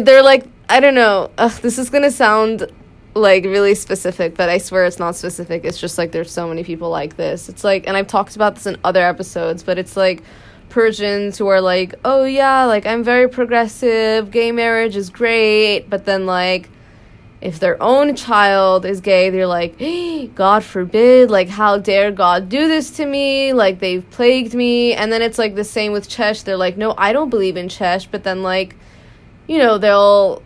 [0.00, 1.30] They're like I don't know.
[1.38, 2.70] Ugh, this is gonna sound
[3.14, 5.64] like really specific, but I swear it's not specific.
[5.64, 7.48] It's just like there's so many people like this.
[7.48, 10.22] It's like, and I've talked about this in other episodes, but it's like
[10.68, 14.30] Persians who are like, oh yeah, like I'm very progressive.
[14.30, 16.68] Gay marriage is great, but then like
[17.40, 19.78] if their own child is gay, they're like,
[20.34, 23.52] God forbid, like, how dare God do this to me?
[23.52, 24.92] Like, they've plagued me.
[24.94, 26.42] And then it's like the same with Chesh.
[26.42, 28.08] They're like, no, I don't believe in Chesh.
[28.10, 28.74] But then, like,
[29.46, 30.42] you know, they'll,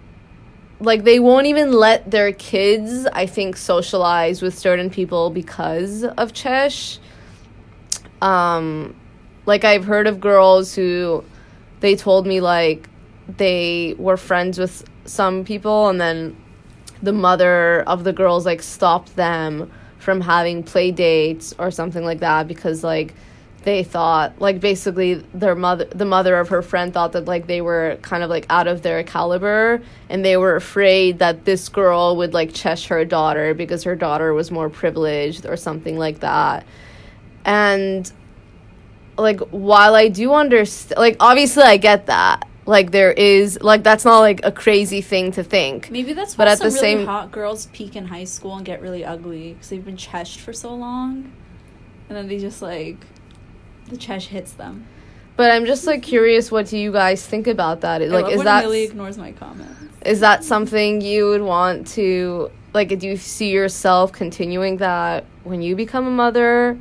[0.82, 6.32] like, they won't even let their kids, I think, socialize with certain people because of
[6.32, 6.98] Chesh.
[8.20, 8.94] Um,
[9.46, 11.24] like, I've heard of girls who
[11.80, 12.88] they told me, like,
[13.28, 16.36] they were friends with some people and then
[17.02, 22.20] the mother of the girls like stopped them from having play dates or something like
[22.20, 23.14] that because like
[23.64, 27.60] they thought like basically their mother the mother of her friend thought that like they
[27.60, 32.16] were kind of like out of their caliber and they were afraid that this girl
[32.16, 36.66] would like chesh her daughter because her daughter was more privileged or something like that.
[37.44, 38.10] And
[39.18, 42.48] like while I do understand like obviously I get that.
[42.64, 45.90] Like there is like that's not like a crazy thing to think.
[45.90, 48.54] Maybe that's But why at some the really same- hot girls peak in high school
[48.56, 51.32] and get really ugly because they've been cheshed for so long,
[52.08, 52.98] and then they just like
[53.88, 54.86] the chesh hits them.
[55.36, 58.02] But I'm just like curious, what do you guys think about that?
[58.08, 59.80] Like, is that ignores my comments.
[60.04, 62.96] is that something you would want to like?
[62.98, 66.78] Do you see yourself continuing that when you become a mother?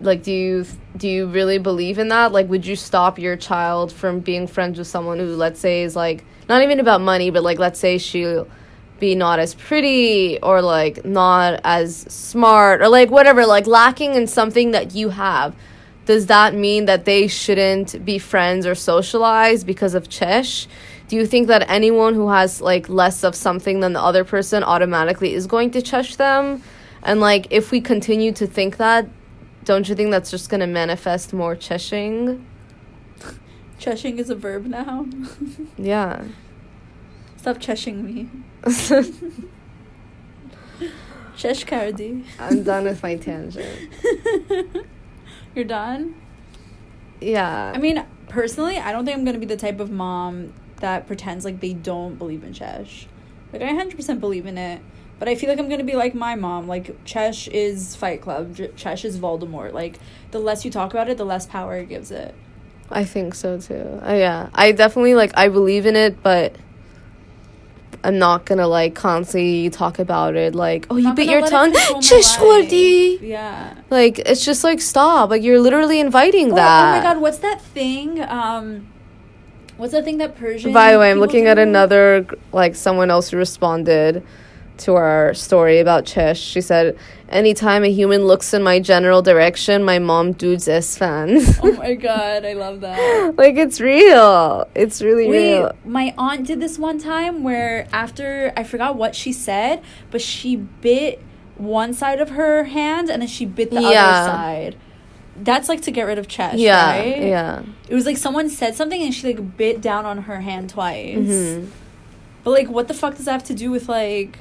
[0.00, 2.32] Like, do you do you really believe in that?
[2.32, 5.96] Like, would you stop your child from being friends with someone who, let's say, is
[5.96, 8.46] like not even about money, but like, let's say she'll
[9.00, 14.26] be not as pretty or like not as smart or like whatever, like lacking in
[14.28, 15.54] something that you have?
[16.06, 20.66] Does that mean that they shouldn't be friends or socialize because of chesh
[21.08, 24.62] do you think that anyone who has like less of something than the other person
[24.62, 26.62] automatically is going to chesh them
[27.04, 29.06] And like if we continue to think that,
[29.64, 32.44] don't you think that's just gonna manifest more cheshing?
[33.78, 35.06] Cheshing is a verb now.
[35.76, 36.24] Yeah.
[37.36, 38.30] Stop cheshing me.
[41.36, 42.24] Chesh Cardi.
[42.38, 43.68] I'm done with my tangent.
[45.54, 46.14] You're done?
[47.20, 47.72] Yeah.
[47.74, 51.44] I mean, personally, I don't think I'm gonna be the type of mom that pretends
[51.44, 53.06] like they don't believe in Chesh.
[53.52, 54.82] Like I 100% believe in it,
[55.18, 56.66] but I feel like I'm gonna be like my mom.
[56.66, 58.56] Like Chesh is Fight Club.
[58.56, 59.72] Chesh is Voldemort.
[59.72, 59.98] Like
[60.32, 62.34] the less you talk about it, the less power it gives it.
[62.90, 64.00] I think so too.
[64.06, 66.56] Uh, yeah, I definitely like I believe in it, but
[68.02, 70.54] I'm not gonna like constantly talk about it.
[70.54, 72.40] Like, oh, you Not bit your tongue, control my Chesh life.
[72.40, 73.18] Gordy.
[73.22, 73.74] Yeah.
[73.90, 75.30] Like, it's just like stop.
[75.30, 76.94] Like, you're literally inviting Oh, that.
[76.94, 78.20] oh my god, what's that thing?
[78.22, 78.86] Um,
[79.76, 80.72] what's that thing that Persian?
[80.72, 84.24] By the way, I'm looking at another like someone else who responded
[84.78, 86.36] to our story about Chesh.
[86.36, 86.96] She said,
[87.28, 91.58] "Anytime a human looks in my general direction, my mom dudes S fans.
[91.62, 93.34] Oh my god, I love that.
[93.38, 94.66] like it's real.
[94.74, 95.72] It's really Wait, real.
[95.84, 100.56] my aunt did this one time where after I forgot what she said, but she
[100.56, 101.20] bit
[101.56, 103.88] one side of her hand and then she bit the Yeah.
[104.06, 104.76] other side.
[105.36, 107.22] That's like to get rid of chesh, Yeah, right?
[107.22, 107.62] yeah.
[107.88, 111.16] It was like someone said something and she like bit down on her hand twice.
[111.16, 111.68] Mhm.
[112.44, 114.40] But like, what the fuck does that have to do with like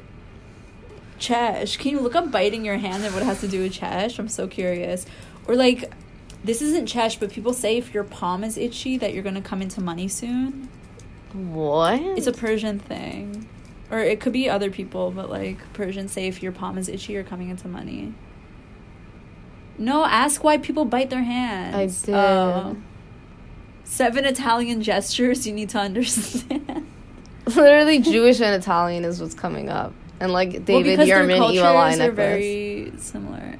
[1.23, 1.77] Chesh?
[1.77, 4.19] Can you look up biting your hand and what it has to do with Chesh?
[4.19, 5.05] I'm so curious.
[5.47, 5.91] Or like,
[6.43, 9.62] this isn't Chesh, but people say if your palm is itchy that you're gonna come
[9.62, 10.69] into money soon.
[11.33, 12.01] What?
[12.01, 13.47] It's a Persian thing.
[13.89, 17.13] Or it could be other people, but like Persians say if your palm is itchy,
[17.13, 18.13] you're coming into money.
[19.77, 21.75] No, ask why people bite their hands.
[21.75, 22.05] I oh.
[22.05, 22.15] did.
[22.15, 22.77] Oh.
[23.83, 26.88] seven Italian gestures you need to understand.
[27.45, 31.93] literally Jewish and Italian is what's coming up, and like Well, David their Yerman Eli
[31.93, 32.15] are necklace.
[32.15, 33.58] very similar.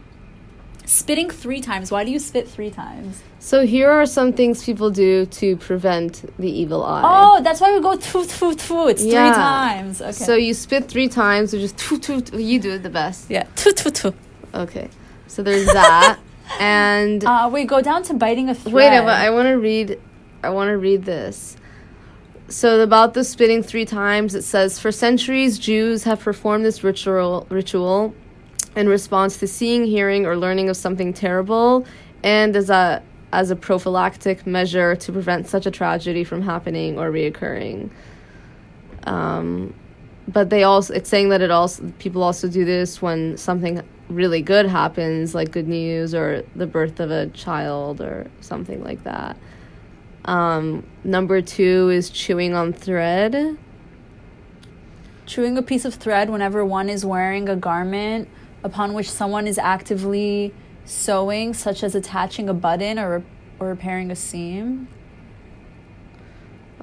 [0.86, 1.92] Spitting three times.
[1.92, 3.22] Why do you spit three times?
[3.39, 7.02] So here are some things people do to prevent the evil eye.
[7.06, 8.89] Oh, that's why we go tfu tfu tfu.
[8.92, 9.12] It's Yeah.
[9.34, 10.02] three times.
[10.02, 10.12] Okay.
[10.12, 12.39] So you spit three times, which is two, two, two.
[12.42, 13.30] You do it the best.
[13.30, 14.13] yeah, tfu tfu tfu.
[14.54, 14.89] Okay.
[15.28, 16.20] So there's that,
[16.60, 18.74] and Uh, wait, go down to biting a thread.
[18.74, 20.00] wait, I, I want to read.
[20.44, 21.56] I want to read this.
[22.54, 27.48] So about the spitting three times, it says for centuries Jews have performed this ritual
[27.50, 28.13] ritual
[28.76, 31.84] in response to seeing, hearing, or learning of something terrible,
[32.22, 37.12] and as a as a prophylactic measure to prevent such a tragedy from happening or
[37.12, 37.89] reoccurring.
[39.06, 39.74] Um,
[40.28, 44.44] but they also it's saying that it also people also do this when something really
[44.44, 49.38] good happens, like good news or the birth of a child or something like that.
[50.26, 53.58] Um, number two is chewing on thread.
[55.26, 58.28] Chewing a piece of thread whenever one is wearing a garment
[58.64, 60.54] upon which someone is actively
[60.86, 63.24] sewing, such as attaching a button or
[63.60, 64.88] or repairing a seam.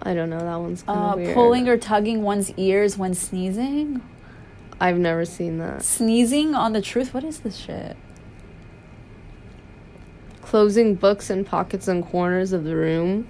[0.03, 1.35] I don't know that one's kind Uh, of weird.
[1.35, 4.01] pulling or tugging one's ears when sneezing.
[4.81, 5.83] I've never seen that.
[5.83, 7.13] Sneezing on the truth.
[7.13, 7.97] What is this shit?
[10.51, 13.29] Closing books in pockets and corners of the room.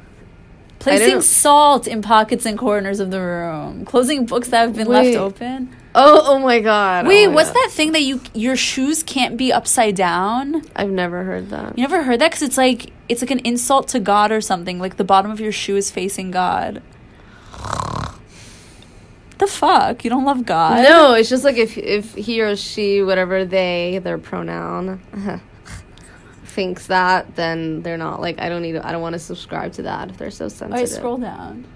[0.79, 3.85] Placing salt in pockets and corners of the room.
[3.85, 5.77] Closing books that have been left open.
[5.95, 7.07] Oh, oh my god.
[7.07, 7.57] Wait, oh what's God.
[7.57, 10.63] that thing that you your shoes can't be upside down?
[10.75, 11.77] I've never heard that.
[11.77, 14.79] You never heard that because it's like it's like an insult to God or something.
[14.79, 16.81] Like the bottom of your shoe is facing God.
[19.37, 20.05] The fuck?
[20.05, 20.85] You don't love God?
[20.85, 25.03] No, it's just like if if he or she, whatever they, their pronoun,
[26.61, 28.73] thinks that, then they're not like I don't need.
[28.73, 30.73] To, I don't want to subscribe to that if they're so All sensitive.
[30.73, 31.67] right, scroll down.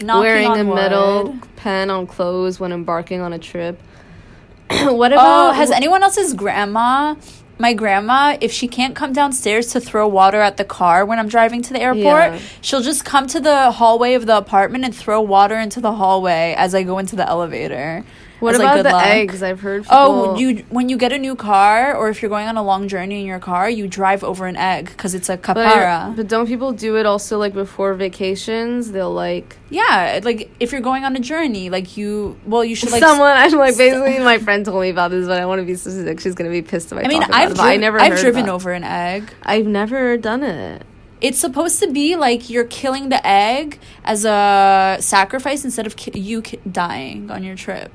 [0.00, 3.78] Knocking Wearing a metal pen on clothes when embarking on a trip.
[4.70, 5.50] what oh, about?
[5.50, 7.16] Oh, has anyone else's grandma?
[7.58, 11.28] My grandma, if she can't come downstairs to throw water at the car when I'm
[11.28, 12.38] driving to the airport, Yeah.
[12.62, 16.54] she'll just come to the hallway of the apartment and throw water into the hallway
[16.56, 18.04] as I go into the elevator.
[18.40, 19.06] What As, like, about good the luck.
[19.06, 19.42] eggs?
[19.42, 19.86] I've heard.
[19.88, 22.56] Oh, people, Oh, you when you get a new car or if you're going on
[22.56, 25.56] a long journey in your car, you drive over an egg because it's a But,
[25.56, 26.14] kapara.
[26.14, 28.92] but don't people do it also like before vacations?
[28.92, 32.90] They'll like yeah, like if you're going on a journey, like you, well, you should
[32.92, 33.00] like.
[33.02, 33.36] someone.
[33.36, 36.20] I'm like basically my friend told me about this, but I want to be specific.
[36.20, 37.02] She's gonna be pissed if I.
[37.02, 38.00] I mean, I've it, I driven, never.
[38.00, 39.32] I've driven over an egg.
[39.42, 40.82] I've never done it.
[41.22, 46.18] It's supposed to be like you're killing the egg as a sacrifice instead of ki-
[46.20, 47.90] you ki- dying on your trip.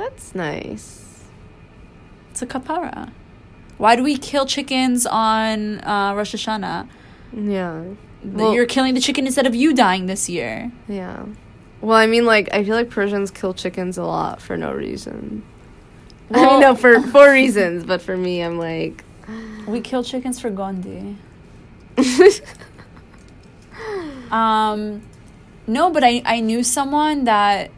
[0.00, 1.24] That's nice.
[2.30, 3.10] It's a kapara.
[3.76, 6.88] Why do we kill chickens on uh, Rosh Hashanah?
[7.36, 7.84] Yeah.
[8.24, 10.72] Well- you're killing the chicken instead of you dying this year.
[10.88, 11.26] Yeah.
[11.82, 15.42] Well, I mean, like, I feel like Persians kill chickens a lot for no reason.
[16.30, 19.04] I mean, no, for for reasons, but for me, I'm like,
[19.66, 21.18] We kill chickens for Gandhi.
[24.30, 25.02] Um,
[25.66, 27.70] no, but I, I knew someone that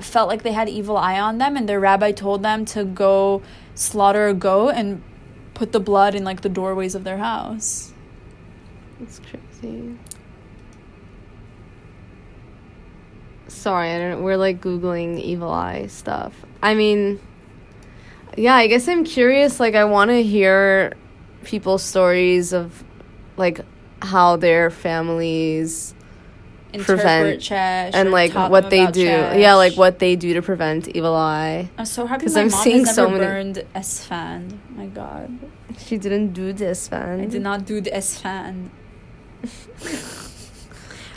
[0.00, 3.42] felt like they had evil eye on them, and their rabbi told them to go
[3.74, 5.02] slaughter a goat and
[5.54, 7.92] put the blood in like the doorways of their house.
[9.00, 9.96] it's crazy.
[13.48, 14.22] Sorry, I don't.
[14.22, 16.34] We're like googling evil eye stuff.
[16.62, 17.20] I mean,
[18.36, 19.60] yeah, I guess I'm curious.
[19.60, 20.94] Like, I want to hear
[21.44, 22.82] people's stories of
[23.36, 23.60] like
[24.00, 25.94] how their families
[26.80, 29.02] Prevent- and like what they do.
[29.04, 31.68] Yeah, like what they do to prevent evil eye.
[31.76, 34.58] I'm so happy my I'm mom seeing has so never many- burned Esfand.
[34.74, 35.30] My God,
[35.78, 37.20] She didn't do this, man.
[37.20, 38.70] I did not do the Esfand.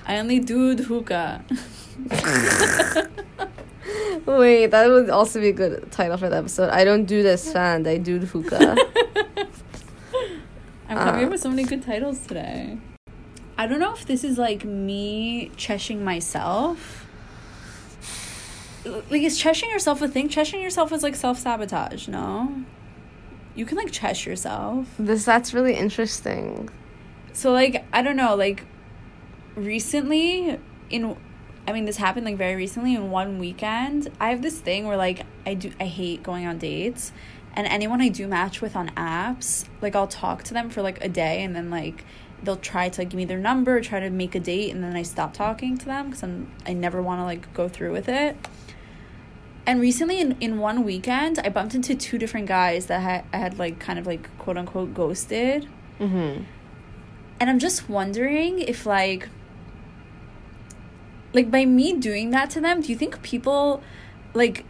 [0.07, 1.43] I only do the hookah.
[4.25, 6.69] Wait, that would also be a good title for the episode.
[6.69, 7.85] I don't do this fan.
[7.87, 8.75] I do the hookah.
[10.89, 11.25] I'm coming Uh.
[11.27, 12.77] up with so many good titles today.
[13.57, 17.07] I don't know if this is like me cheshing myself.
[18.85, 20.29] Like, is cheshing yourself a thing?
[20.29, 22.63] Cheshing yourself is like self sabotage, no?
[23.55, 24.87] You can like chesh yourself.
[24.99, 26.69] this that's really interesting.
[27.35, 28.63] So, like, I don't know, like,
[29.55, 30.57] recently,
[30.89, 31.17] in,
[31.67, 34.09] I mean, this happened like very recently in one weekend.
[34.21, 37.11] I have this thing where, like, I do, I hate going on dates.
[37.53, 41.03] And anyone I do match with on apps, like, I'll talk to them for like
[41.03, 42.05] a day and then, like,
[42.45, 44.95] they'll try to like, give me their number, try to make a date, and then
[44.95, 48.07] I stop talking to them because I'm, I never want to, like, go through with
[48.07, 48.37] it.
[49.65, 53.37] And recently, in, in one weekend, I bumped into two different guys that had, I
[53.37, 55.67] had, like, kind of, like, quote unquote, ghosted.
[55.99, 56.43] Mm-hmm.
[57.39, 59.29] And I'm just wondering if like
[61.33, 63.83] like by me doing that to them, do you think people
[64.33, 64.65] like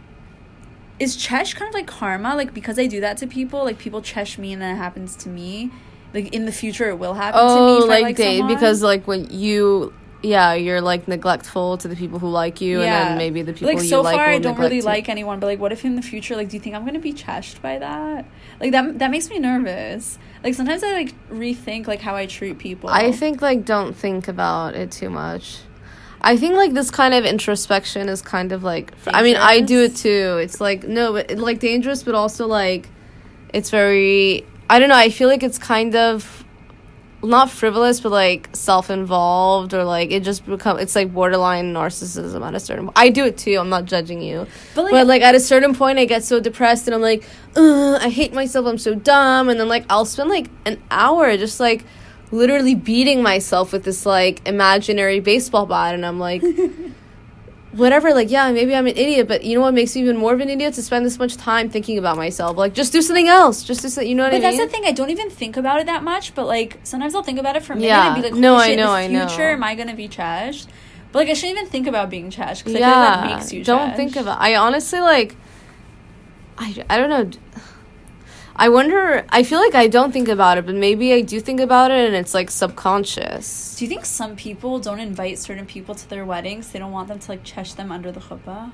[0.98, 2.34] is Chesh kind of like karma?
[2.34, 5.14] Like because I do that to people, like people Chesh me and then it happens
[5.16, 5.70] to me.
[6.14, 7.52] Like in the future it will happen to me.
[7.52, 8.54] Oh, if I like, like date someone.
[8.54, 9.92] because like when you,
[10.22, 13.68] yeah, you're like neglectful to the people who like you, and then maybe the people
[13.68, 14.82] like you so like far I don't really you.
[14.82, 16.98] like anyone, but like what if in the future like do you think I'm gonna
[16.98, 18.24] be cheshed by that?
[18.60, 20.18] Like that that makes me nervous.
[20.42, 22.88] Like sometimes I like rethink like how I treat people.
[22.88, 25.58] I think like don't think about it too much.
[26.22, 29.82] I think like this kind of introspection is kind of like I mean I do
[29.82, 30.38] it too.
[30.40, 32.88] It's like no, but like dangerous, but also like
[33.52, 34.96] it's very I don't know.
[34.96, 36.44] I feel like it's kind of
[37.22, 42.54] not frivolous, but like self-involved or like it just become it's like borderline narcissism at
[42.54, 42.90] a certain.
[42.94, 43.56] I do it too.
[43.58, 46.40] I'm not judging you, But, like- but like at a certain point, I get so
[46.40, 47.24] depressed and I'm like,
[47.56, 48.66] Ugh, I hate myself.
[48.66, 51.84] I'm so dumb, and then like I'll spend like an hour just like
[52.32, 56.42] literally beating myself with this like imaginary baseball bat, and I'm like.
[57.76, 60.32] Whatever, like, yeah, maybe I'm an idiot, but you know what makes me even more
[60.32, 60.74] of an idiot?
[60.74, 62.56] To spend this much time thinking about myself.
[62.56, 63.62] Like, just do something else.
[63.64, 64.50] Just do something, you know what But I mean?
[64.52, 64.88] But that's the thing.
[64.88, 66.34] I don't even think about it that much.
[66.34, 68.06] But like sometimes I'll think about it for a minute Yeah.
[68.14, 69.26] and be like, No, "Holy I know, in I the know.
[69.28, 70.66] future, am I gonna be cheshed?"
[71.12, 73.36] But like I shouldn't even think about being cheshed because I yeah, feel like that
[73.38, 73.62] makes you.
[73.64, 73.96] don't trash.
[73.96, 74.40] think about.
[74.40, 75.36] I honestly like.
[76.58, 77.30] I I don't know.
[78.58, 79.24] I wonder.
[79.28, 82.06] I feel like I don't think about it, but maybe I do think about it,
[82.06, 83.76] and it's like subconscious.
[83.76, 86.70] Do you think some people don't invite certain people to their weddings?
[86.72, 88.72] They don't want them to like chesh them under the chuppah.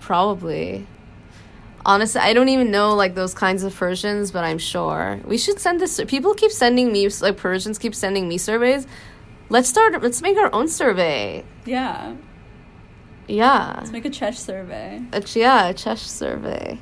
[0.00, 0.86] Probably.
[1.86, 5.60] Honestly, I don't even know like those kinds of Persians, but I'm sure we should
[5.60, 5.98] send this.
[6.06, 8.86] People keep sending me like Persians keep sending me surveys.
[9.48, 10.00] Let's start.
[10.02, 11.44] Let's make our own survey.
[11.64, 12.16] Yeah,
[13.28, 15.02] Yeah, let's make a chesh survey.
[15.12, 16.78] a, yeah, a Chesh survey.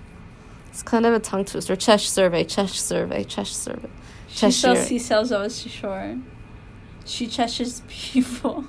[0.71, 1.75] It's kind of a tongue twister.
[1.75, 3.89] Chesh survey, Chesh survey, Chesh survey.
[4.27, 4.51] She Cheshire.
[4.51, 6.17] sells seashells over seashore.
[7.05, 8.65] She cheshes people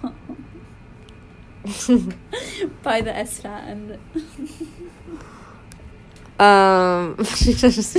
[2.82, 3.98] by the Esfand.
[6.40, 7.92] Um, she cheshes.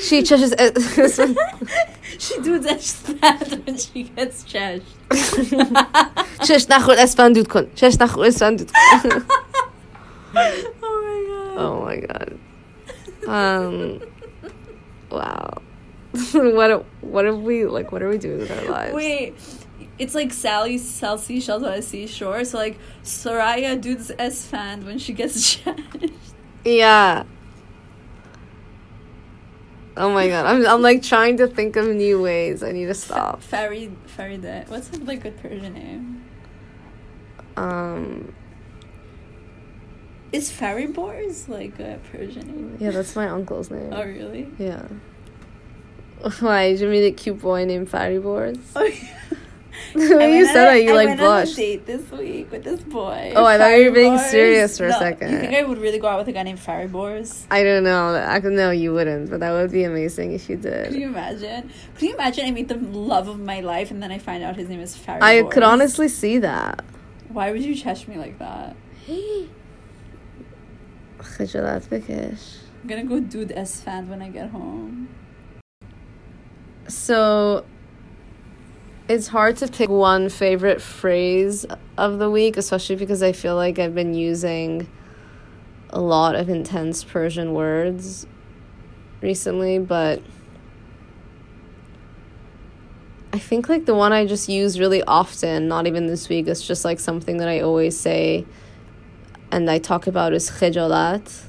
[0.00, 0.54] she cheshes.
[2.18, 4.82] She does Esfand when she gets cheshed.
[6.46, 8.70] چش نخور اسفند دود کن چش نخور اسفند دود
[9.02, 9.22] کن
[11.55, 12.39] Oh my god.
[13.27, 14.01] um
[15.09, 15.61] wow
[16.33, 19.35] what what are we like what are we doing with our lives Wait,
[19.99, 22.43] it's like Sally sells seashells on a seashore.
[22.45, 24.11] So like Soraya does
[24.45, 26.11] fan when she gets cheshed.
[26.65, 27.23] yeah
[29.95, 32.95] oh my god I'm, I'm like trying to think of new ways i need to
[32.95, 34.67] stop Fairy Fairy Faride.
[34.69, 36.23] What's a like good Persian name?
[37.57, 38.33] um
[40.33, 42.77] Is Fariborz like a Persian name?
[42.79, 44.49] yeah that's my uncle's name Oh really?
[44.57, 44.87] yeah
[46.39, 48.59] why did you meet a cute boy named Fatty Boards?
[48.75, 49.09] Oh yeah.
[49.93, 51.55] When you said that, you I like went on a blushed.
[51.55, 53.33] date this week with this boy.
[53.35, 55.31] Oh, I thought you were being serious for a second.
[55.31, 57.45] You think I would really go out with a guy named Fariborz?
[57.49, 58.15] I don't know.
[58.15, 60.89] I know you wouldn't, but that would be amazing if you did.
[60.89, 61.71] Could you imagine?
[61.95, 64.55] Could you imagine I meet the love of my life and then I find out
[64.55, 65.23] his name is Fariborz?
[65.23, 66.83] I could honestly see that.
[67.29, 68.75] Why would you chesh me like that?
[71.37, 72.41] خجالت بکش.
[72.83, 75.07] I'm gonna go do the Esfand when I get home.
[76.87, 77.65] So
[79.07, 81.65] it's hard to pick one favorite phrase
[81.97, 84.89] of the week, especially because I feel like I've been using
[85.89, 88.25] a lot of intense Persian words
[89.21, 90.21] recently, but
[93.31, 96.65] I think like the one I just use really often, not even this week, it's
[96.65, 98.45] just like something that I always say
[99.53, 101.43] and I talk about is khijalat.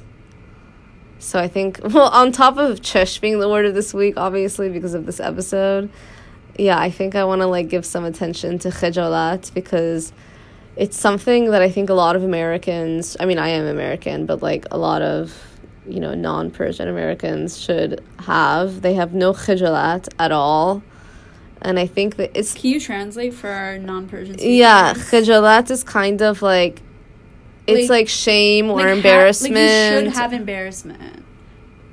[1.18, 4.68] So I think, well, on top of chesh being the word of this week, obviously,
[4.68, 5.90] because of this episode,
[6.58, 10.12] yeah, I think I want to like give some attention to khijalat because
[10.76, 14.42] it's something that I think a lot of Americans, I mean, I am American, but
[14.42, 15.34] like a lot of,
[15.88, 18.82] you know, non Persian Americans should have.
[18.82, 20.82] They have no khijalat at all.
[21.62, 24.36] And I think that it's Can you translate for our non-Persian?
[24.38, 26.82] yeah, khijalat is kind of like
[27.66, 29.54] it's like, like shame or like embarrassment.
[29.56, 31.24] Ha- like you should have embarrassment.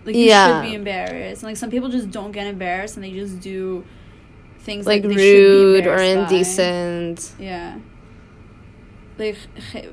[0.05, 1.43] Like you should be embarrassed.
[1.43, 3.86] And like some people just don't get embarrassed and they just do
[4.59, 7.34] things like, like rude or indecent.
[7.38, 7.43] By.
[7.43, 7.80] Yeah.
[9.17, 9.38] Like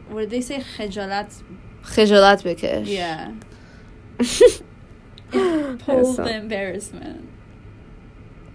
[0.09, 0.65] what did they say?
[0.77, 1.43] Khejalat.
[1.85, 2.87] Khejalat bekesh.
[5.31, 5.75] Yeah.
[5.79, 7.29] Pull the embarrassment.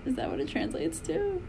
[0.05, 1.41] Is that what it translates to?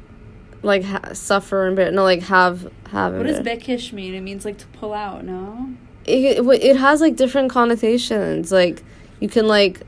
[0.65, 4.15] Like ha- suffer embar- no like have have What does bekish mean?
[4.15, 5.71] It means like to pull out, no?
[6.07, 8.83] it, it, it has like different connotations like
[9.21, 9.81] you can like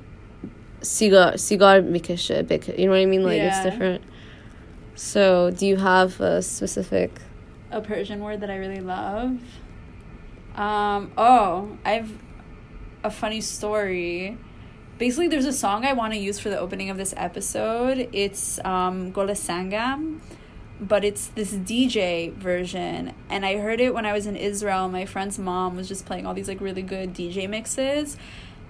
[0.80, 3.48] cigar cigar mikeshe bek- you know what I mean like Yeah.
[3.54, 4.02] it's different
[4.94, 7.10] so do you have a specific
[7.70, 9.38] a Persian word that I really love.
[10.54, 12.16] Um, oh, I've
[13.04, 14.38] a funny story.
[14.98, 18.08] Basically, there's a song I want to use for the opening of this episode.
[18.12, 19.10] It's um,
[20.80, 23.12] but it's this DJ version.
[23.30, 24.88] And I heard it when I was in Israel.
[24.88, 28.16] My friend's mom was just playing all these like really good DJ mixes.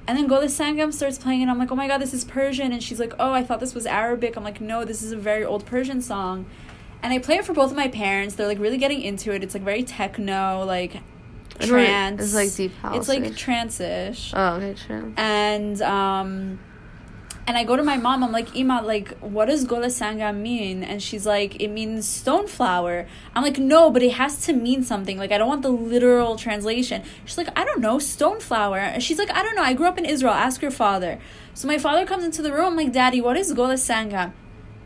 [0.08, 2.70] And then Gole Sangam starts playing, and I'm like, oh my god, this is Persian.
[2.72, 4.36] And she's like, oh, I thought this was Arabic.
[4.36, 6.46] I'm like, no, this is a very old Persian song.
[7.02, 8.36] And I play it for both of my parents.
[8.36, 9.42] They're like really getting into it.
[9.42, 10.96] It's like very techno, like
[11.58, 12.22] I don't know, trance.
[12.22, 14.32] it's like deep house It's like trance-ish.
[14.36, 16.58] oh okay true and um
[17.46, 20.82] and I go to my mom, I'm like, Ima, like, what does Gole Sangam mean?
[20.82, 23.06] And she's like, it means stone flower.
[23.34, 25.16] I'm like, no, but it has to mean something.
[25.16, 27.04] Like, I don't want the literal translation.
[27.24, 28.78] She's like, I don't know, stone flower.
[28.78, 31.20] And she's like, I don't know, I grew up in Israel, ask your father.
[31.54, 34.32] So my father comes into the room, I'm like, Daddy, what is Gole Sangam?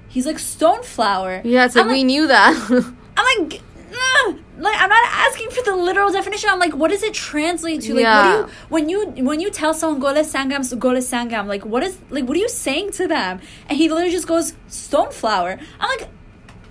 [0.08, 1.40] He's like, stone flower.
[1.44, 3.62] yeah it's like we like, knew that I'm like.
[4.59, 6.51] like I'm not asking for the literal definition.
[6.51, 7.95] I'm like, what does it translate to?
[7.95, 8.43] Like, Yeah.
[8.68, 11.47] what do you when you when you tell someone gole sangam so gole sangam?
[11.47, 13.41] Like, what is like what are you saying to them?
[13.68, 15.59] And he literally just goes stone flower.
[15.80, 16.09] I'm like,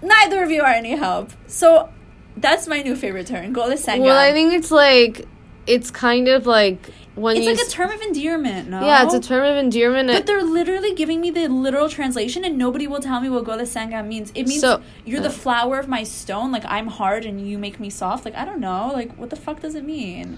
[0.01, 1.31] neither of you are any help.
[1.47, 1.89] So
[2.37, 4.01] that's my new favorite term, gole sangam.
[4.03, 5.27] well I think it's like
[5.69, 8.69] it's kind of like when it's like a term of endearment.
[8.69, 12.43] No, yeah it's a term of endearment But they're literally giving me the literal translation,
[12.43, 14.31] and nobody will tell me what Gole Sangam means.
[14.35, 16.51] It means So- you're the flower of my stone.
[16.51, 18.25] Like I'm hard and you make me soft.
[18.25, 18.91] Like I don't know.
[18.93, 20.37] Like what the fuck does it mean?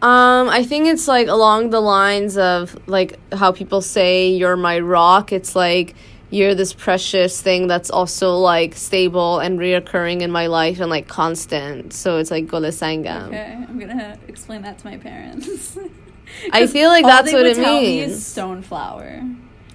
[0.00, 4.78] Um, I think it's like along the lines of like how people say you're my
[4.78, 5.32] rock.
[5.32, 5.94] It's like
[6.30, 11.08] you're this precious thing that's also like stable and reoccurring in my life and like
[11.08, 11.92] constant.
[11.92, 13.28] So it's like Gole Sangam.
[13.28, 15.78] Okay, I'm gonna explain that to my parents.
[16.52, 18.12] I feel like that's what it means.
[18.12, 19.22] is stone flower,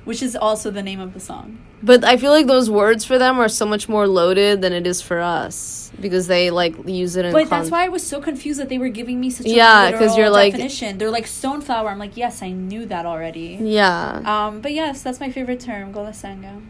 [0.05, 1.57] which is also the name of the song.
[1.83, 4.87] But I feel like those words for them are so much more loaded than it
[4.87, 7.33] is for us because they like use it in.
[7.33, 9.49] But con- that's why I was so confused that they were giving me such a
[9.49, 10.97] Yeah, 'cause literal you're like- definition.
[10.97, 11.89] They're like stone flower.
[11.89, 13.59] I'm like, yes, I knew that already.
[13.61, 14.21] Yeah.
[14.25, 16.61] Um, but yes, that's my favorite term, Gole Sangam.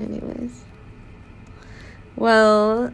[0.00, 0.64] Anyways.
[2.16, 2.90] Well,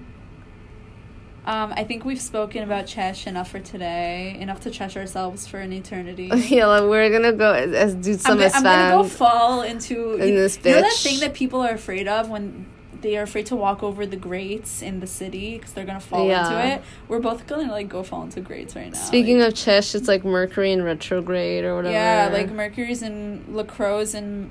[1.49, 4.37] Um, I think we've spoken about Chesh enough for today.
[4.39, 6.27] Enough to chesh ourselves for an eternity.
[6.35, 9.63] yeah, like, we're gonna go as, as do I'm, some go- I'm gonna go fall
[9.63, 12.67] into in you, this you know that thing that people are afraid of when
[13.01, 16.29] they are afraid to walk over the grates in the city because they're gonna fall
[16.29, 16.45] Yeah.
[16.51, 16.83] into it.
[17.09, 18.99] We're both gonna like go fall into grates right now.
[18.99, 21.95] Speaking like, of Chesh, it's like Mercury in retrograde or whatever.
[21.95, 24.51] yeah, like Mercury's in Lacroix and.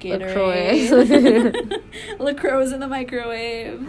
[0.00, 1.82] Gatorade.
[2.18, 3.80] Lacroix in the microwave.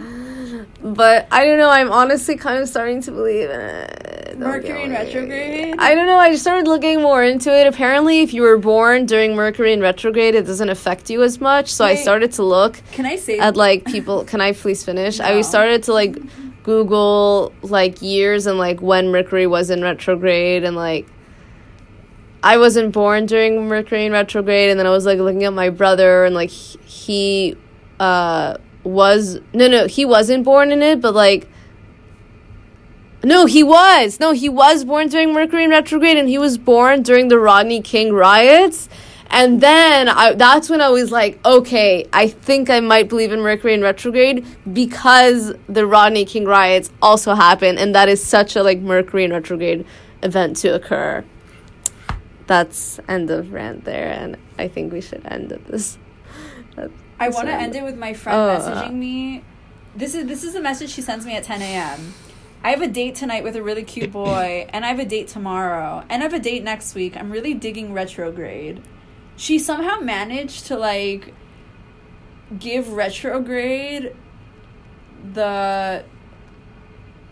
[0.82, 1.70] but I don't know.
[1.70, 4.38] I'm honestly kind of starting to believe in it.
[4.38, 5.74] Mercury in retrograde.
[5.78, 6.16] I don't know.
[6.16, 7.66] I just started looking more into it.
[7.66, 11.72] Apparently, if you were born during Mercury in retrograde, it doesn't affect you as much.
[11.72, 12.02] So I Wait.
[12.02, 14.24] started to look Can I say at like people.
[14.24, 15.20] Can I please finish?
[15.20, 16.16] I started to like
[16.62, 21.06] Google like years and like when Mercury was in retrograde and like.
[22.42, 25.70] I wasn't born during Mercury in retrograde, and then I was like looking at my
[25.70, 27.56] brother, and like he,
[27.98, 31.48] uh, was no, no, he wasn't born in it, but like
[33.24, 34.20] no, he was.
[34.20, 37.82] No, he was born during Mercury in retrograde, and he was born during the Rodney
[37.82, 38.88] King riots.
[39.30, 43.40] And then I, that's when I was like, okay, I think I might believe in
[43.40, 48.62] Mercury in retrograde because the Rodney King riots also happened, and that is such a
[48.62, 49.84] like Mercury in retrograde
[50.22, 51.24] event to occur.
[52.48, 55.98] That's end of rant there, and I think we should end at this.
[56.76, 56.88] Uh,
[57.20, 58.58] I want to end it with my friend Oh.
[58.58, 58.92] messaging uh.
[58.92, 59.44] me.
[59.94, 62.14] This is this is a message she sends me at 10 a.m.
[62.64, 65.28] I have a date tonight with a really cute boy, and I have a date
[65.28, 67.16] tomorrow, and I have a date next week.
[67.18, 68.82] I'm really digging retrograde.
[69.36, 71.34] She somehow managed to like
[72.58, 74.16] give retrograde
[75.34, 76.02] the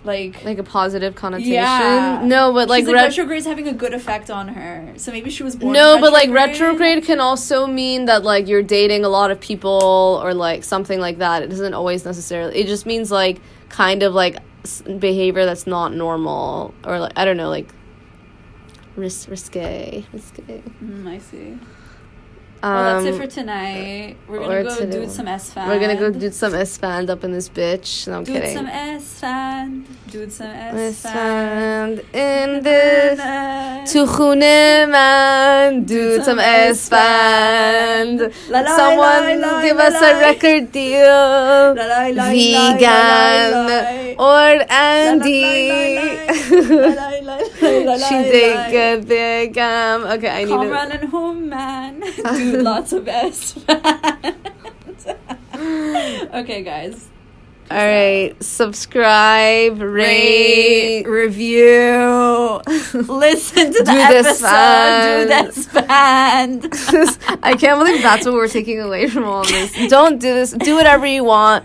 [0.07, 1.53] like Like a positive connotation.
[1.53, 4.95] yeah No, but like, She's like ret- retrograde's having a good effect on her.
[4.97, 5.73] So maybe she was born.
[5.73, 10.21] No, but like retrograde can also mean that like you're dating a lot of people
[10.23, 11.43] or like something like that.
[11.43, 12.57] It doesn't always necessarily.
[12.61, 17.25] It just means like kind of like s- behavior that's not normal or like I
[17.25, 17.69] don't know like
[18.97, 20.63] ris- risque, risque.
[20.83, 21.59] Mm, I see.
[22.67, 24.17] Um, Well, that's it for tonight.
[24.27, 25.05] We're gonna go today.
[25.05, 25.69] do some Esfand.
[25.69, 28.09] We're gonna go do some Esfand up in this bitch.
[28.09, 28.57] No, I'm do kidding.
[28.57, 29.85] some S fan.
[30.11, 32.01] Do some S fan.
[32.13, 33.93] in this.
[33.93, 34.07] To
[34.89, 38.33] man, do some Esfand.
[38.81, 41.75] Someone give us a record deal.
[42.35, 46.01] Vegan or Andy.
[47.71, 50.91] La la la la la She la did good big um okay I need Comrade
[50.93, 52.01] to and home man.
[52.25, 53.57] Do lots of S
[56.35, 57.09] okay, guys.
[57.71, 62.61] all right subscribe rate rate, review,
[62.95, 65.53] listen to the Do this episode, band.
[65.53, 67.39] do this band.
[67.43, 70.75] I can't believe that's what we're taking away from all this don't do this do
[70.77, 71.65] whatever you want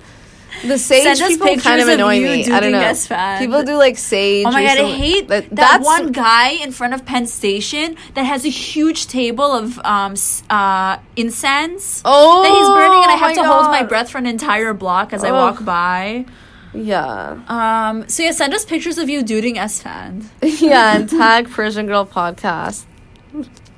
[0.63, 2.51] the sage Send us people kind pictures of of annoy you me.
[2.51, 3.39] I don't know.
[3.39, 6.93] people do like sage Oh my god, I hate That- that, one guy in front
[6.93, 10.15] of Penn Station that has a huge table of um
[10.49, 14.17] uh incense oh that he's burning, and I have my to hold my breath for
[14.17, 16.25] an entire block as I walk by.
[16.73, 17.39] yeah.
[17.47, 20.25] Um, so yeah, send us pictures of you doing Esfand,
[20.61, 22.85] yeah and tag Persian Girl podcast.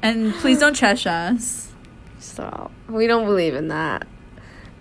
[0.02, 1.72] And please don't trash us.
[2.20, 2.72] stop.
[2.90, 4.06] We don't believe in that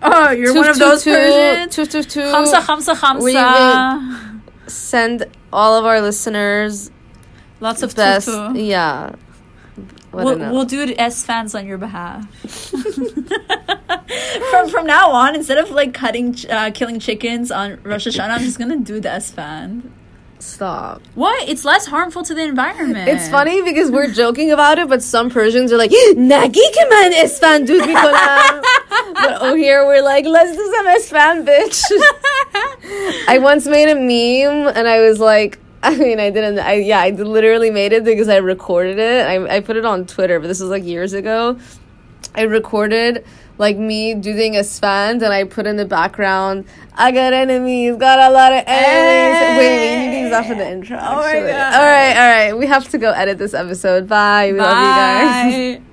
[0.05, 1.05] Oh, you're one of those.
[1.05, 4.41] Hamsa, hamsa, hamsa.
[4.67, 6.91] Send all of our listeners
[7.63, 8.27] Lots of best.
[8.55, 9.15] Yeah.
[10.11, 12.29] We'll, we'll do it as fans on your behalf.
[14.51, 18.41] from from now on, instead of like cutting, uh, killing chickens on Rosh Hashanah, I'm
[18.41, 19.89] just gonna do the Esfand.
[20.39, 21.01] Stop.
[21.15, 21.47] What?
[21.47, 23.07] It's less harmful to the environment.
[23.07, 27.65] It's funny because we're joking about it, but some Persians are like, Nagi keman esfan
[27.65, 28.61] dud mikonam.
[29.13, 31.83] But oh, here we're like, let's do some esfan, bitch.
[33.27, 36.99] I once made a meme and I was like, I mean, I didn't, I, yeah,
[36.99, 39.27] I literally made it because I recorded it.
[39.27, 41.59] I, I put it on Twitter, but this was like years ago.
[42.35, 43.25] I recorded
[43.57, 48.19] like me doing a span and I put in the background, I got enemies, got
[48.19, 49.57] a lot of enemies.
[49.57, 50.97] Wait, wait, you need to use that for the intro.
[50.97, 51.33] Oh my.
[51.33, 51.73] God.
[51.73, 52.57] All right, all right.
[52.57, 54.07] We have to go edit this episode.
[54.07, 54.51] Bye.
[54.51, 55.81] We love you guys.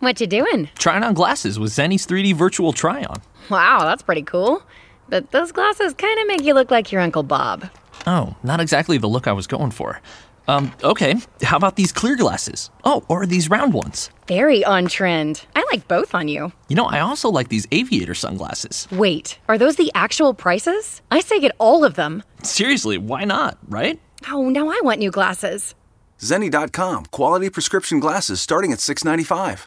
[0.00, 0.68] What you doing?
[0.78, 3.22] Trying on glasses with Zenni's 3D virtual try on.
[3.50, 4.62] Wow, that's pretty cool.
[5.08, 7.70] But those glasses kind of make you look like your Uncle Bob.
[8.06, 10.00] Oh, not exactly the look I was going for.
[10.48, 12.70] Um, okay, how about these clear glasses?
[12.84, 14.10] Oh, or these round ones.
[14.28, 15.44] Very on trend.
[15.56, 16.52] I like both on you.
[16.68, 18.86] You know, I also like these aviator sunglasses.
[18.92, 21.02] Wait, are those the actual prices?
[21.10, 22.22] I say get all of them.
[22.42, 23.98] Seriously, why not, right?
[24.30, 25.74] Oh, now I want new glasses.
[26.20, 29.66] Zenni.com, quality prescription glasses starting at $6.95.